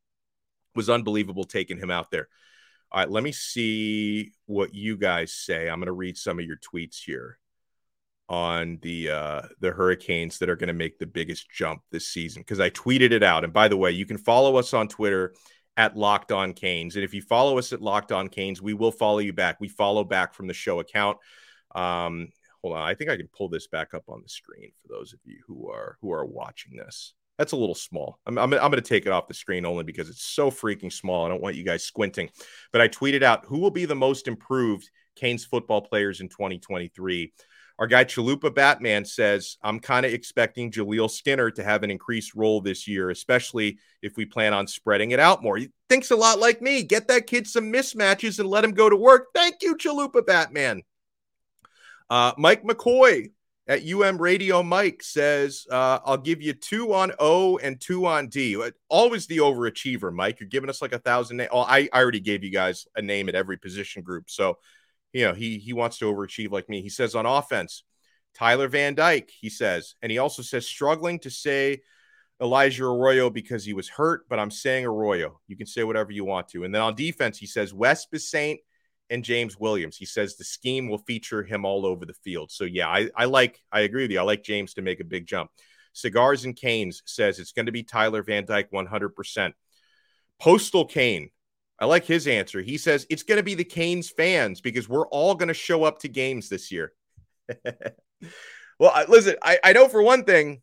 It 0.74 0.78
was 0.78 0.90
unbelievable 0.90 1.44
taking 1.44 1.78
him 1.78 1.92
out 1.92 2.10
there. 2.10 2.28
All 2.92 3.00
right, 3.00 3.10
let 3.10 3.24
me 3.24 3.32
see 3.32 4.34
what 4.46 4.74
you 4.74 4.98
guys 4.98 5.34
say. 5.34 5.68
I'm 5.68 5.80
going 5.80 5.88
to 5.88 5.94
read 5.94 6.18
some 6.18 6.38
of 6.38 6.46
your 6.46 6.58
tweets 6.58 7.04
here. 7.04 7.40
On 8.30 8.80
the 8.82 9.10
uh, 9.10 9.42
the 9.60 9.72
Hurricanes 9.72 10.40
that 10.40 10.50
are 10.50 10.56
going 10.56 10.68
to 10.68 10.74
make 10.74 10.98
the 10.98 11.06
biggest 11.06 11.50
jump 11.52 11.82
this 11.92 12.08
season 12.08 12.42
because 12.42 12.60
I 12.60 12.70
tweeted 12.70 13.12
it 13.12 13.24
out. 13.24 13.44
And 13.44 13.54
by 13.54 13.68
the 13.68 13.78
way, 13.78 13.92
you 13.92 14.06
can 14.06 14.18
follow 14.18 14.56
us 14.58 14.74
on 14.74 14.88
Twitter 14.88 15.34
at 15.76 15.98
Locked 15.98 16.32
On 16.32 16.54
Canes, 16.54 16.96
and 16.96 17.04
if 17.04 17.14
you 17.14 17.22
follow 17.22 17.58
us 17.58 17.74
at 17.74 17.82
Locked 17.82 18.12
On 18.12 18.28
Canes, 18.28 18.62
we 18.62 18.74
will 18.74 18.92
follow 18.92 19.20
you 19.20 19.34
back. 19.34 19.60
We 19.60 19.68
follow 19.68 20.04
back 20.04 20.34
from 20.34 20.48
the 20.48 20.54
show 20.54 20.80
account. 20.80 21.18
Um, 21.76 22.30
hold 22.62 22.76
on, 22.76 22.84
I 22.84 22.94
think 22.94 23.10
I 23.10 23.18
can 23.18 23.30
pull 23.36 23.50
this 23.50 23.68
back 23.68 23.94
up 23.94 24.04
on 24.08 24.22
the 24.22 24.30
screen 24.30 24.72
for 24.82 24.88
those 24.94 25.14
of 25.14 25.20
you 25.26 25.40
who 25.48 25.70
are 25.70 25.98
who 26.02 26.12
are 26.12 26.26
watching 26.26 26.78
this. 26.78 27.14
That's 27.38 27.54
a 27.54 27.58
little 27.58 27.76
small. 27.76 28.20
I'm, 28.28 28.38
I'm, 28.38 28.54
I'm 28.54 28.72
going 28.72 28.74
to 28.74 28.82
take 28.82 29.08
it 29.08 29.12
off 29.12 29.28
the 29.28 29.34
screen 29.34 29.66
only 29.66 29.84
because 29.84 30.08
it's 30.08 30.24
so 30.24 30.52
freaking 30.52 30.94
small. 30.94 31.26
I 31.26 31.30
don't 31.30 31.42
want 31.42 31.56
you 31.56 31.64
guys 31.64 31.84
squinting. 31.84 32.30
But 32.72 32.82
I 32.82 32.88
tweeted 32.88 33.24
out 33.24 33.46
who 33.46 33.58
will 33.58 33.72
be 33.72 33.86
the 33.86 33.96
most 33.96 34.28
improved 34.28 34.88
Canes 35.16 35.44
football 35.44 35.82
players 35.82 36.22
in 36.22 36.30
2023. 36.30 37.34
Our 37.84 37.88
guy 37.88 38.06
Chalupa 38.06 38.56
Batman 38.56 39.04
says, 39.04 39.58
I'm 39.62 39.82
kind 39.82 40.06
of 40.06 40.14
expecting 40.14 40.72
Jaleel 40.72 41.12
Skinner 41.12 41.52
to 41.52 41.62
have 41.66 41.84
an 41.84 41.92
increased 41.92 42.34
role 42.34 42.62
this 42.62 42.88
year, 42.88 43.10
especially 43.10 43.78
if 44.02 44.16
we 44.16 44.24
plan 44.24 44.54
on 44.54 44.68
spreading 44.68 45.12
it 45.12 45.20
out 45.20 45.44
more. 45.44 45.58
He 45.58 45.70
thinks 45.90 46.10
a 46.10 46.16
lot 46.16 46.40
like 46.40 46.62
me. 46.62 46.84
Get 46.84 47.10
that 47.10 47.28
kid 47.28 47.46
some 47.46 47.74
mismatches 47.74 48.40
and 48.40 48.48
let 48.48 48.64
him 48.64 48.72
go 48.72 48.90
to 48.90 48.96
work. 48.96 49.34
Thank 49.36 49.64
you, 49.64 49.76
Chalupa 49.76 50.26
Batman. 50.26 50.84
Uh, 52.10 52.32
Mike 52.38 52.64
McCoy 52.64 53.32
at 53.68 53.86
UM 53.86 54.18
Radio 54.18 54.64
Mike 54.64 55.04
says, 55.04 55.68
uh, 55.70 56.00
I'll 56.06 56.16
give 56.16 56.42
you 56.42 56.54
two 56.54 56.94
on 56.94 57.12
O 57.20 57.58
and 57.58 57.82
two 57.82 58.06
on 58.06 58.30
D. 58.30 58.56
Uh, 58.56 58.72
always 58.88 59.28
the 59.28 59.40
overachiever, 59.40 60.14
Mike. 60.14 60.40
You're 60.40 60.48
giving 60.48 60.70
us 60.70 60.82
like 60.82 60.94
a 60.94 61.00
thousand. 61.00 61.46
Oh, 61.52 61.60
I, 61.60 61.90
I 61.92 62.02
already 62.02 62.22
gave 62.22 62.46
you 62.46 62.50
guys 62.50 62.86
a 62.96 63.02
name 63.02 63.28
at 63.28 63.36
every 63.36 63.58
position 63.58 64.04
group. 64.04 64.30
So 64.30 64.60
you 65.14 65.26
know, 65.26 65.34
he 65.34 65.60
he 65.60 65.74
wants 65.74 66.00
to 66.00 66.06
overachieve 66.06 66.52
like 66.52 66.68
me. 66.68 66.82
He 66.82 66.90
says 66.90 67.16
on 67.16 67.26
offense, 67.26 67.84
Tyler 68.34 68.68
Van 68.68 68.96
Dyke, 68.96 69.32
he 69.40 69.50
says, 69.50 69.96
and 70.02 70.12
he 70.12 70.18
also 70.18 70.42
says 70.42 70.68
struggling 70.68 71.20
to 71.20 71.30
say 71.30 71.82
Elijah 72.42 72.86
Arroyo 72.86 73.30
because 73.30 73.64
he 73.64 73.74
was 73.74 73.88
hurt, 73.88 74.28
but 74.28 74.40
I'm 74.40 74.52
saying 74.52 74.86
Arroyo. 74.86 75.40
You 75.48 75.56
can 75.56 75.68
say 75.68 75.84
whatever 75.84 76.12
you 76.12 76.26
want 76.26 76.50
to. 76.50 76.64
And 76.64 76.74
then 76.74 76.82
on 76.82 76.96
defense, 76.96 77.38
he 77.38 77.46
says 77.46 77.74
Wes 77.74 78.08
Bissainthe 78.12 78.60
and 79.10 79.24
James 79.24 79.60
Williams. 79.60 79.96
He 79.96 80.06
says 80.06 80.36
the 80.36 80.44
scheme 80.44 80.90
will 80.90 80.98
feature 80.98 81.44
him 81.44 81.64
all 81.64 81.86
over 81.86 82.06
the 82.06 82.14
field. 82.14 82.52
So 82.52 82.64
yeah, 82.64 82.88
I, 82.88 83.10
I 83.16 83.26
like 83.26 83.60
I 83.72 83.82
agree 83.82 84.04
with 84.04 84.12
you. 84.12 84.20
I 84.20 84.24
like 84.24 84.44
James 84.44 84.74
to 84.74 84.82
make 84.82 85.00
a 85.00 85.06
big 85.06 85.28
jump. 85.28 85.52
Cigars 85.94 86.44
and 86.44 86.56
Canes 86.56 87.04
says 87.06 87.38
it's 87.38 87.52
going 87.52 87.68
to 87.68 87.72
be 87.72 87.84
Tyler 87.84 88.24
Van 88.24 88.46
Dyke 88.46 88.72
100%. 88.72 89.54
Postal 90.42 90.86
Kane 90.86 91.30
I 91.80 91.86
like 91.86 92.06
his 92.06 92.28
answer. 92.28 92.62
He 92.62 92.78
says 92.78 93.06
it's 93.10 93.24
going 93.24 93.38
to 93.38 93.44
be 93.44 93.56
the 93.56 93.64
Canes 93.64 94.10
fans 94.10 94.62
because 94.62 94.88
we're 94.88 95.08
all 95.08 95.36
going 95.36 95.48
to 95.48 95.54
show 95.54 95.84
up 95.84 96.00
to 96.00 96.08
games 96.08 96.50
this 96.50 96.72
year. 96.72 96.94
well, 98.80 98.92
I, 98.94 99.06
listen, 99.08 99.36
I, 99.42 99.60
I 99.64 99.74
know 99.74 99.88
for 99.88 100.02
one 100.02 100.24
thing, 100.24 100.62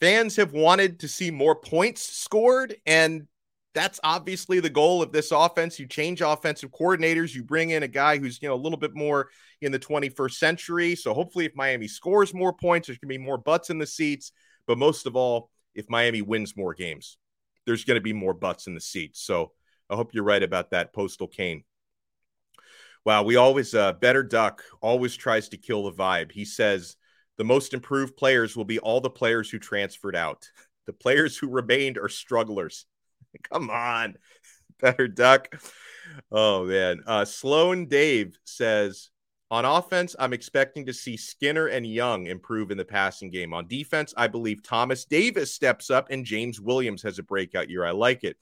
fans 0.00 0.36
have 0.36 0.52
wanted 0.52 1.00
to 1.00 1.08
see 1.08 1.30
more 1.30 1.54
points 1.54 2.02
scored, 2.02 2.76
and 2.86 3.26
that's 3.74 4.00
obviously 4.02 4.58
the 4.58 4.70
goal 4.70 5.02
of 5.02 5.12
this 5.12 5.32
offense. 5.32 5.78
You 5.78 5.86
change 5.86 6.22
offensive 6.22 6.70
coordinators, 6.70 7.34
you 7.34 7.44
bring 7.44 7.70
in 7.70 7.82
a 7.82 7.88
guy 7.88 8.18
who's 8.18 8.40
you 8.40 8.48
know 8.48 8.54
a 8.54 8.56
little 8.56 8.78
bit 8.78 8.94
more 8.94 9.28
in 9.60 9.70
the 9.70 9.78
21st 9.78 10.32
century. 10.32 10.94
So 10.96 11.12
hopefully, 11.12 11.44
if 11.44 11.54
Miami 11.54 11.88
scores 11.88 12.34
more 12.34 12.54
points, 12.54 12.88
there's 12.88 12.98
going 12.98 13.12
to 13.12 13.18
be 13.18 13.24
more 13.24 13.38
butts 13.38 13.70
in 13.70 13.78
the 13.78 13.86
seats. 13.86 14.32
But 14.66 14.78
most 14.78 15.06
of 15.06 15.14
all, 15.14 15.50
if 15.74 15.88
Miami 15.90 16.22
wins 16.22 16.56
more 16.56 16.74
games, 16.74 17.18
there's 17.66 17.84
going 17.84 17.96
to 17.96 18.02
be 18.02 18.12
more 18.12 18.34
butts 18.34 18.66
in 18.66 18.74
the 18.74 18.80
seats. 18.80 19.20
So 19.22 19.52
I 19.88 19.96
hope 19.96 20.14
you're 20.14 20.24
right 20.24 20.42
about 20.42 20.70
that, 20.70 20.92
Postal 20.92 21.28
Kane. 21.28 21.64
Wow, 23.04 23.22
we 23.22 23.36
always 23.36 23.74
uh, 23.74 23.92
better 23.92 24.24
duck 24.24 24.64
always 24.80 25.16
tries 25.16 25.48
to 25.50 25.56
kill 25.56 25.84
the 25.84 25.92
vibe. 25.92 26.32
He 26.32 26.44
says 26.44 26.96
the 27.36 27.44
most 27.44 27.72
improved 27.72 28.16
players 28.16 28.56
will 28.56 28.64
be 28.64 28.80
all 28.80 29.00
the 29.00 29.10
players 29.10 29.48
who 29.48 29.58
transferred 29.58 30.16
out. 30.16 30.50
The 30.86 30.92
players 30.92 31.36
who 31.36 31.48
remained 31.48 31.98
are 31.98 32.08
strugglers. 32.08 32.86
Come 33.52 33.70
on, 33.70 34.16
better 34.80 35.06
duck. 35.06 35.48
Oh 36.32 36.64
man, 36.64 37.02
uh, 37.06 37.24
Sloan 37.24 37.86
Dave 37.86 38.36
says 38.44 39.10
on 39.50 39.64
offense, 39.64 40.16
I'm 40.18 40.32
expecting 40.32 40.86
to 40.86 40.92
see 40.92 41.16
Skinner 41.16 41.68
and 41.68 41.86
Young 41.86 42.26
improve 42.26 42.72
in 42.72 42.78
the 42.78 42.84
passing 42.84 43.30
game. 43.30 43.54
On 43.54 43.68
defense, 43.68 44.12
I 44.16 44.26
believe 44.26 44.62
Thomas 44.64 45.04
Davis 45.04 45.54
steps 45.54 45.90
up 45.90 46.08
and 46.10 46.24
James 46.24 46.60
Williams 46.60 47.02
has 47.02 47.20
a 47.20 47.22
breakout 47.22 47.70
year. 47.70 47.84
I 47.84 47.92
like 47.92 48.24
it. 48.24 48.36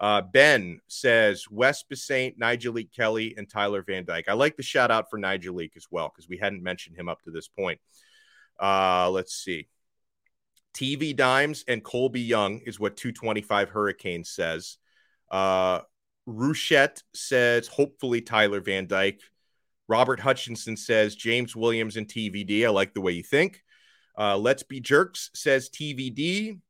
Uh, 0.00 0.22
ben 0.22 0.80
says 0.88 1.44
Wes 1.50 1.84
Bissainthe, 1.84 2.38
Nyjalik 2.38 2.90
Kelly, 2.90 3.34
and 3.36 3.48
Tyler 3.48 3.82
Van 3.82 4.06
Dyke. 4.06 4.28
I 4.28 4.32
like 4.32 4.56
the 4.56 4.62
shout 4.62 4.90
out 4.90 5.10
for 5.10 5.18
Nyjalik 5.18 5.76
as 5.76 5.86
well 5.90 6.08
because 6.08 6.26
we 6.26 6.38
hadn't 6.38 6.62
mentioned 6.62 6.96
him 6.96 7.08
up 7.08 7.22
to 7.22 7.30
this 7.30 7.48
point. 7.48 7.78
Uh, 8.58 9.10
let's 9.10 9.34
see. 9.34 9.68
TV 10.74 11.14
Dimes 11.14 11.64
and 11.68 11.84
Colbie 11.84 12.26
Young 12.26 12.60
is 12.60 12.80
what 12.80 12.96
225 12.96 13.68
Hurricane 13.68 14.24
says. 14.24 14.78
Uh, 15.30 15.80
Ruchette 16.26 17.02
says 17.14 17.66
hopefully 17.66 18.22
Tyler 18.22 18.60
Van 18.60 18.86
Dyke. 18.86 19.20
Robert 19.88 20.20
Hutchinson 20.20 20.76
says 20.76 21.14
James 21.14 21.54
Williams 21.54 21.96
and 21.96 22.06
TVD. 22.06 22.64
I 22.64 22.70
like 22.70 22.94
the 22.94 23.00
way 23.00 23.12
you 23.12 23.24
think. 23.24 23.62
Uh, 24.16 24.38
Let's 24.38 24.62
Be 24.62 24.80
Jerks 24.80 25.30
says 25.34 25.68
TVD. 25.68 26.60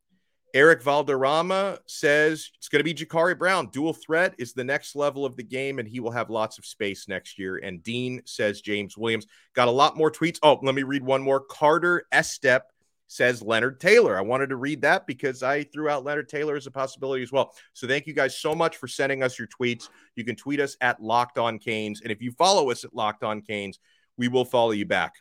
Eric 0.55 0.83
Valderrama 0.83 1.79
says 1.87 2.51
it's 2.59 2.69
going 2.69 2.81
to 2.81 2.85
be 2.85 2.95
Jacurri 2.95 3.39
Brown. 3.39 3.69
Dual 3.69 3.93
threat 3.93 4.35
is 4.39 4.53
the 4.53 4.65
next 4.65 4.97
level 4.97 5.25
of 5.25 5.37
the 5.37 5.43
game, 5.43 5.79
and 5.79 5.89
he 5.89 6.01
will 6.01 6.11
have 6.11 6.31
lots 6.31 6.59
of 6.59 6.67
space 6.67 7.09
next 7.09 7.39
year. 7.39 7.59
And 7.59 7.83
Dean 7.83 8.23
says 8.25 8.61
James 8.61 8.97
Williams. 8.97 9.27
Got 9.55 9.69
a 9.69 9.73
lot 9.73 9.97
more 9.97 10.11
tweets. 10.11 10.39
Oh, 10.43 10.59
let 10.63 10.75
me 10.75 10.83
read 10.83 11.05
one 11.05 11.23
more. 11.23 11.41
Carter 11.41 12.05
Estep 12.13 12.63
says 13.07 13.43
Leonard 13.43 13.81
Taylor. 13.81 14.17
I 14.17 14.21
wanted 14.21 14.51
to 14.51 14.57
read 14.57 14.83
that 14.83 15.07
because 15.07 15.43
I 15.43 15.65
threw 15.65 15.89
out 15.89 16.05
Leonard 16.05 16.29
Taylor 16.29 16.55
as 16.55 16.67
a 16.67 16.71
possibility 16.71 17.23
as 17.23 17.33
well. 17.33 17.53
So 17.73 17.89
thank 17.89 18.07
you 18.07 18.15
guys 18.15 18.39
so 18.39 18.55
much 18.55 18.77
for 18.77 18.87
sending 18.87 19.23
us 19.23 19.39
your 19.39 19.49
tweets. 19.49 19.89
You 20.15 20.25
can 20.25 20.37
tweet 20.37 20.61
us 20.61 20.77
at 20.81 21.03
Locked 21.03 21.37
On 21.37 21.59
Canes. 21.59 22.03
And 22.03 22.13
if 22.13 22.23
you 22.23 22.31
follow 22.33 22.71
us 22.71 22.85
at 22.85 22.95
Locked 22.95 23.25
On 23.25 23.41
Canes, 23.43 23.81
we 24.17 24.29
will 24.29 24.45
follow 24.45 24.71
you 24.71 24.87
back. 24.87 25.15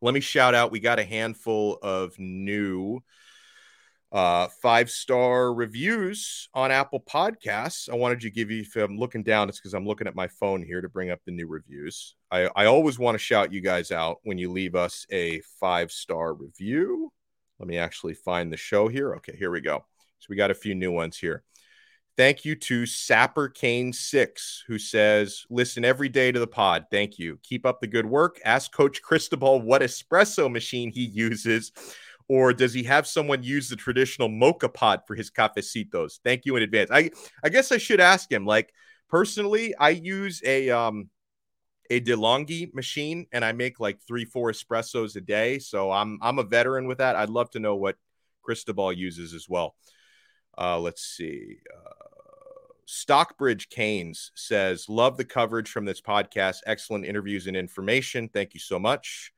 Let 0.00 0.14
me 0.14 0.20
shout 0.20 0.54
out. 0.54 0.70
We 0.70 0.80
got 0.80 0.98
a 0.98 1.04
handful 1.04 1.78
of 1.82 2.18
new 2.18 3.00
uh, 4.16 4.48
five 4.62 4.90
star 4.90 5.52
reviews 5.52 6.48
on 6.54 6.70
Apple 6.70 7.00
Podcasts. 7.00 7.90
I 7.90 7.96
wanted 7.96 8.20
to 8.20 8.30
give 8.30 8.50
you, 8.50 8.62
if 8.62 8.74
I'm 8.74 8.96
looking 8.96 9.22
down, 9.22 9.50
it's 9.50 9.58
because 9.58 9.74
I'm 9.74 9.86
looking 9.86 10.06
at 10.06 10.14
my 10.14 10.26
phone 10.26 10.62
here 10.62 10.80
to 10.80 10.88
bring 10.88 11.10
up 11.10 11.20
the 11.26 11.32
new 11.32 11.46
reviews. 11.46 12.14
I, 12.30 12.48
I 12.56 12.64
always 12.64 12.98
want 12.98 13.14
to 13.16 13.18
shout 13.18 13.52
you 13.52 13.60
guys 13.60 13.92
out 13.92 14.20
when 14.22 14.38
you 14.38 14.50
leave 14.50 14.74
us 14.74 15.04
a 15.12 15.42
five 15.60 15.92
star 15.92 16.32
review. 16.32 17.12
Let 17.58 17.68
me 17.68 17.76
actually 17.76 18.14
find 18.14 18.50
the 18.50 18.56
show 18.56 18.88
here. 18.88 19.14
Okay, 19.16 19.36
here 19.36 19.50
we 19.50 19.60
go. 19.60 19.84
So 20.18 20.28
we 20.30 20.36
got 20.36 20.50
a 20.50 20.54
few 20.54 20.74
new 20.74 20.92
ones 20.92 21.18
here. 21.18 21.42
Thank 22.16 22.46
you 22.46 22.54
to 22.54 22.86
Sapper 22.86 23.50
Kane 23.50 23.92
Six, 23.92 24.64
who 24.66 24.78
says, 24.78 25.44
"Listen 25.50 25.84
every 25.84 26.08
day 26.08 26.32
to 26.32 26.40
the 26.40 26.46
pod. 26.46 26.86
Thank 26.90 27.18
you. 27.18 27.38
Keep 27.42 27.66
up 27.66 27.82
the 27.82 27.86
good 27.86 28.06
work. 28.06 28.40
Ask 28.46 28.72
Coach 28.72 29.02
Cristobal 29.02 29.60
what 29.60 29.82
espresso 29.82 30.50
machine 30.50 30.90
he 30.90 31.04
uses 31.04 31.72
or 32.28 32.52
does 32.52 32.72
he 32.72 32.82
have 32.84 33.06
someone 33.06 33.42
use 33.42 33.68
the 33.68 33.76
traditional 33.76 34.28
moka 34.28 34.72
pot 34.72 35.06
for 35.06 35.14
his 35.14 35.30
cafecitos? 35.30 36.18
Thank 36.24 36.44
you 36.44 36.56
in 36.56 36.62
advance. 36.62 36.90
I 36.92 37.10
I 37.42 37.48
guess 37.48 37.72
I 37.72 37.78
should 37.78 38.00
ask 38.00 38.30
him. 38.30 38.44
Like 38.44 38.72
personally, 39.08 39.74
I 39.76 39.90
use 39.90 40.42
a 40.44 40.70
um 40.70 41.10
a 41.90 42.00
DeLonghi 42.00 42.74
machine 42.74 43.26
and 43.32 43.44
I 43.44 43.52
make 43.52 43.78
like 43.78 44.00
three, 44.06 44.24
four 44.24 44.50
espressos 44.50 45.16
a 45.16 45.20
day. 45.20 45.58
So 45.58 45.90
I'm 45.90 46.18
I'm 46.22 46.38
a 46.38 46.44
veteran 46.44 46.86
with 46.86 46.98
that. 46.98 47.16
I'd 47.16 47.30
love 47.30 47.50
to 47.50 47.60
know 47.60 47.76
what 47.76 47.96
Cristobal 48.42 48.92
uses 48.92 49.34
as 49.34 49.48
well. 49.48 49.76
Uh, 50.56 50.78
let's 50.78 51.02
see. 51.02 51.58
Uh, 51.74 52.06
Stockbridge 52.86 53.68
Canes 53.68 54.30
says, 54.34 54.88
Love 54.88 55.16
the 55.16 55.24
coverage 55.24 55.68
from 55.68 55.84
this 55.84 56.00
podcast. 56.00 56.58
Excellent 56.66 57.04
interviews 57.04 57.46
and 57.46 57.56
information. 57.56 58.28
Thank 58.28 58.54
you 58.54 58.60
so 58.60 58.78
much. 58.78 59.32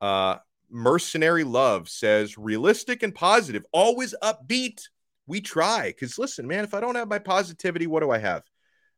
Uh, 0.00 0.36
Mercenary 0.70 1.44
Love 1.44 1.88
says 1.88 2.38
realistic 2.38 3.02
and 3.02 3.14
positive, 3.14 3.64
always 3.72 4.14
upbeat. 4.22 4.82
We 5.26 5.40
try. 5.40 5.88
Because 5.88 6.18
listen, 6.18 6.46
man, 6.46 6.64
if 6.64 6.74
I 6.74 6.80
don't 6.80 6.94
have 6.94 7.08
my 7.08 7.18
positivity, 7.18 7.86
what 7.86 8.00
do 8.00 8.10
I 8.10 8.18
have? 8.18 8.42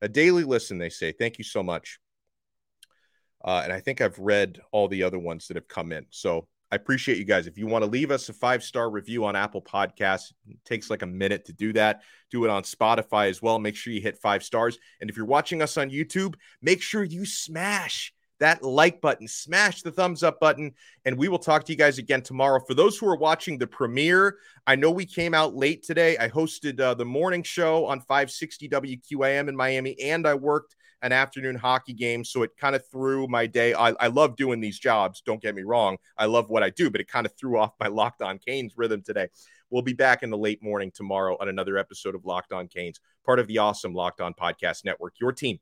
A 0.01 0.09
daily 0.09 0.45
listen, 0.45 0.79
they 0.79 0.89
say. 0.89 1.13
Thank 1.13 1.39
you 1.39 1.45
so 1.45 1.63
much. 1.63 1.99
Uh, 3.45 3.63
and 3.65 3.73
I 3.73 3.81
think 3.81 4.01
I've 4.01 4.19
read 4.19 4.61
all 4.71 4.89
the 4.89 5.03
other 5.03 5.19
ones 5.19 5.49
that 5.49 5.57
have 5.57 5.69
come 5.69 5.93
in. 5.93 6.07
So 6.11 6.47
I 6.71 6.77
appreciate 6.77 7.19
you 7.19 7.25
guys. 7.25 7.47
If 7.47 7.59
you 7.59 7.67
want 7.67 7.85
to 7.85 7.91
leave 7.91 8.11
us 8.11 8.29
a 8.29 8.33
five 8.33 8.63
star 8.65 8.89
review 8.89 9.25
on 9.25 9.37
Apple 9.37 9.61
Podcasts, 9.61 10.33
takes 10.65 10.89
like 10.89 11.03
a 11.03 11.07
minute 11.07 11.45
to 11.47 11.53
do 11.53 11.73
that. 11.75 12.03
Do 12.31 12.45
it 12.45 12.51
on 12.51 12.63
Spotify 12.63 13.29
as 13.29 13.43
well. 13.43 13.59
Make 13.59 13.77
sure 13.77 13.93
you 13.93 14.01
hit 14.01 14.17
five 14.19 14.43
stars. 14.43 14.79
And 15.01 15.11
if 15.11 15.17
you're 15.17 15.27
watching 15.27 15.61
us 15.61 15.77
on 15.77 15.91
YouTube, 15.91 16.35
make 16.63 16.81
sure 16.81 17.05
you 17.05 17.27
smash 17.27 18.15
that 18.42 18.62
like 18.62 19.00
button, 19.00 19.28
smash 19.28 19.83
the 19.83 19.92
thumbs 19.92 20.24
up 20.24 20.40
button, 20.40 20.74
and 21.05 21.16
we 21.16 21.28
will 21.28 21.38
talk 21.38 21.64
to 21.64 21.72
you 21.72 21.78
guys 21.78 21.98
again 21.98 22.22
tomorrow. 22.22 22.61
For 22.66 22.74
those 22.74 22.98
who 22.98 23.09
are 23.09 23.16
watching 23.16 23.57
the 23.57 23.68
premiere, 23.68 24.38
I 24.66 24.74
know 24.74 24.90
we 24.90 25.07
came 25.07 25.33
out 25.33 25.55
late 25.55 25.85
today. 25.85 26.18
I 26.18 26.28
hosted 26.28 26.81
uh, 26.81 26.94
the 26.94 27.05
morning 27.05 27.44
show 27.44 27.87
on 27.87 28.00
560 28.00 28.68
WQAM 28.68 29.48
in 29.48 29.55
Miami, 29.55 29.98
and 30.00 30.26
I 30.26 30.35
worked 30.35 30.74
an 31.02 31.12
afternoon 31.12 31.55
hockey 31.55 31.92
game. 31.92 32.24
So 32.24 32.42
it 32.42 32.50
kind 32.57 32.74
of 32.74 32.85
threw 32.88 33.28
my 33.28 33.46
day. 33.46 33.74
I, 33.74 33.90
I 34.00 34.09
love 34.09 34.35
doing 34.35 34.61
these 34.61 34.78
jobs. 34.78 35.22
Don't 35.24 35.40
get 35.40 35.55
me 35.55 35.62
wrong. 35.62 35.96
I 36.18 36.26
love 36.26 36.50
what 36.50 36.64
I 36.64 36.70
do, 36.70 36.90
but 36.90 37.00
it 37.00 37.07
kind 37.07 37.26
of 37.26 37.33
threw 37.37 37.59
off 37.59 37.74
my 37.78 37.87
Locked 38.02 38.22
On 38.22 38.38
Canes 38.38 38.74
rhythm 38.76 39.02
today. 39.02 39.28
We'll 39.70 39.83
be 39.83 39.94
back 39.94 40.24
in 40.24 40.31
the 40.31 40.38
late 40.38 40.62
morning 40.62 40.90
tomorrow 40.92 41.37
on 41.40 41.48
another 41.48 41.78
episode 41.78 42.16
of 42.16 42.24
Locked 42.24 42.52
On 42.52 42.66
Canes, 42.66 43.00
part 43.24 43.38
of 43.38 43.46
the 43.46 43.59
awesome 43.59 43.94
Locked 43.94 44.20
On 44.20 44.35
Podcast 44.35 44.85
Network, 44.85 45.14
your 45.20 45.33
team 45.33 45.61